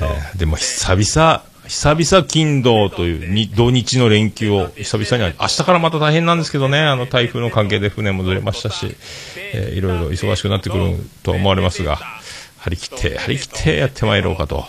[0.00, 8.96] えーでも久々、久々金土という土日の連休を久々に、明日からまた大変なんですけどね、あの台風の関係で船もずれましたし、
[9.52, 11.96] えーいろいろ忙しくなってくると思われますが、
[12.56, 14.64] 張り切って、張り切ってやってまいろうかと。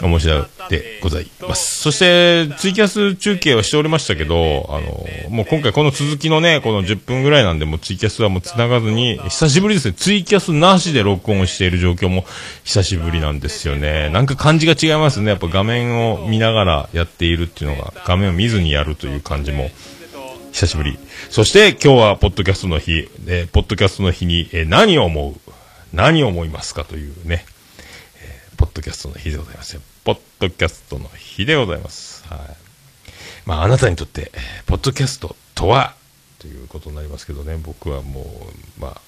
[0.00, 1.80] 面白でございます。
[1.80, 12.24] そして、ツイキャス中継はしておりましたけど、あの、もう今回この続きのね、この10分ぐらいなんで、もうツイキャスはもう繋がずに、久しぶりですね、ツイキャスなしで録音している状況も
[12.64, 14.10] 久しぶりなんですよね。
[14.10, 15.30] なんか感じが違いますね。
[15.30, 19.70] やっぱ画面を見ながらやっているっていうのが、画面を見ずにやるという感じも、
[20.52, 20.98] 久しぶり。
[21.30, 25.50] そして今日はポッドキャストの日、えーポッドキャストの日に、えー何を思う？
[25.94, 26.84] 何を思いますか？
[26.84, 27.46] というね、
[28.56, 29.80] ポッドキャストの日でございますよ。
[30.04, 32.24] ポッドキャストの日でございます。
[32.28, 32.38] はい。
[33.46, 35.94] まあ、あなたにとって、えーポッドキャストとは、
[36.38, 38.22] ということになりますけどね、僕はも
[38.78, 39.00] う、まあ、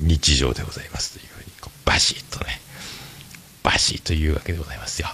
[0.00, 2.60] 日常でございますというふうに、こうバシッとね、
[3.62, 5.08] バシッというわけでございますよ。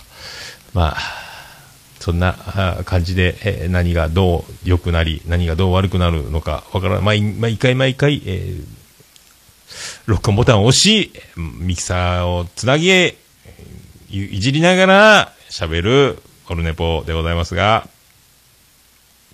[0.74, 1.00] まあ、
[2.00, 7.02] そんな感じで、えー何がどう良くなり、何がどう悪くなるのかわからない。
[7.02, 8.64] 毎毎回毎回、えー
[10.06, 12.88] 録音ボタンを押し、ミキサーをつなぎ、
[14.10, 17.86] いじりながら喋るオルネポでございますが、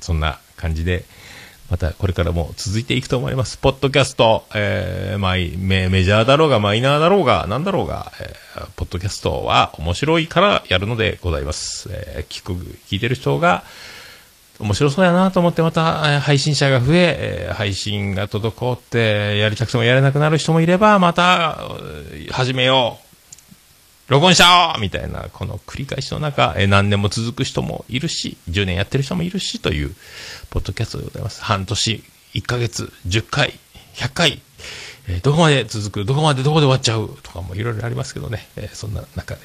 [0.00, 1.04] そんな感じで、
[1.70, 3.56] またこれからも続いていくと思います。
[3.56, 11.88] ポッドキャスト、えー、マイメメジャーだろうがマイナーだろうがなんだろうが、えーポッドキャストは面白いからやるのでございます。
[11.90, 12.52] えー聞く、
[12.88, 13.64] 聞いてる人が
[14.58, 21.58] 面白そうやなと思ってまた配信者が増え配信が滞ってやりたくてもやれなくなる人もいれば、また
[22.30, 23.13] 始めよう。
[24.08, 29.94] 録音しちゃおうみたいな、この繰り返しの中、え何年も続く人もいるし、10年やってる人もいるし、という、
[30.50, 31.42] ポッドキャストでございます。
[31.42, 33.58] 半年、1ヶ月、10回、
[33.94, 34.42] 100回、
[35.08, 39.40] えどこまで続く、どこまでどこで終わっちゃうとかもいろいろありますけどね、えそんな中で、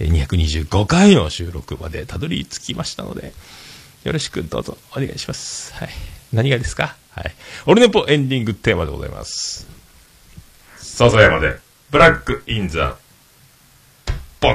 [0.00, 3.32] え225回の収録までたどり着きましたので、
[4.04, 5.74] よろしくどうぞお願いします。
[5.74, 5.88] はい。
[6.32, 6.96] 何がですか？
[7.10, 7.34] はい。
[7.66, 9.66] オルネポエンディングテーマでございます。
[10.76, 11.56] 笹山で、
[11.90, 12.96] ブラックインザ
[14.40, 14.54] ボ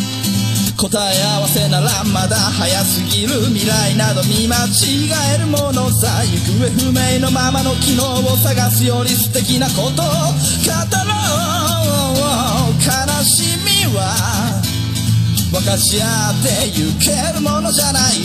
[0.81, 11.13] 答え合わせならまだ早すぎる未来など見間違えるものさ行方不明のままの機能を探すより素敵なことを語ろ
[12.17, 12.89] う悲
[13.23, 14.09] しみは
[15.51, 18.17] 分かち合ってゆけるものじゃない。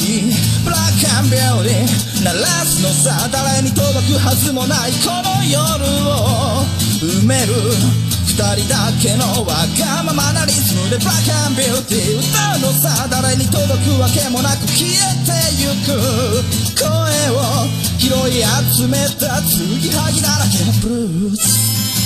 [0.64, 4.92] ブラックアンビューティー鳴らすのさ誰に届くはずもない。
[5.04, 6.64] この夜を
[7.02, 7.52] 埋める。
[8.36, 12.20] 二人だけのわがままなリズムでブラックアンビューティー。
[12.20, 12.45] 歌
[12.76, 14.92] さあ誰に届くわけもなく消え
[15.24, 15.96] てゆく。
[16.76, 16.84] 声
[17.32, 17.40] を
[17.98, 18.44] 拾い
[18.76, 22.05] 集めた継ぎはぎだらけのブルース。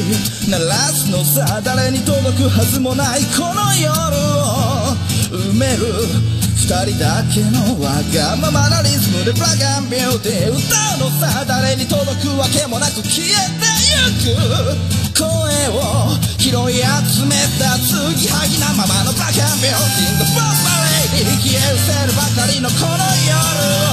[0.00, 4.96] ンビューティー鳴らすのさ誰に届くはずもないこの夜を
[5.32, 5.86] 埋める。
[6.56, 10.58] 二人だけのわがままなリズムでブラガンビューティー歌
[10.98, 13.70] うのさ誰に届くわけもなく消えて
[14.26, 15.16] ゆく。
[15.16, 15.24] 声
[15.70, 20.24] を拾い集めた継ぎはぎなままのブラガンビューティング。
[20.34, 20.74] ボンバ
[21.14, 23.85] レイ消え失せるばかりのこの夜。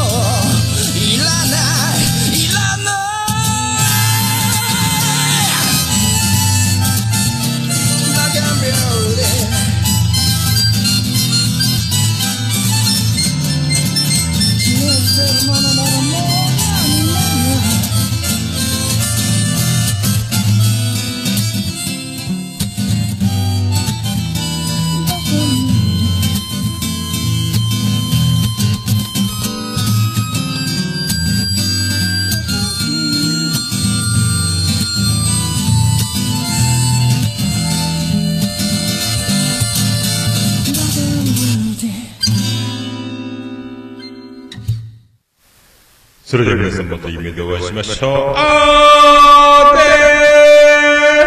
[46.29, 48.35] それでは皆さんまた夢でお会いしましょう。
[48.37, 49.81] あーで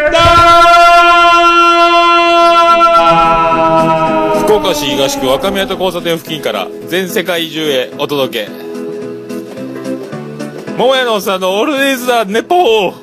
[0.10, 0.22] ーだ
[4.46, 8.52] 福岡市東区若宮と交差点付近から全世界中へお届け
[10.78, 13.01] 桃屋のおっさんのオールディーズ・ザ・ネポー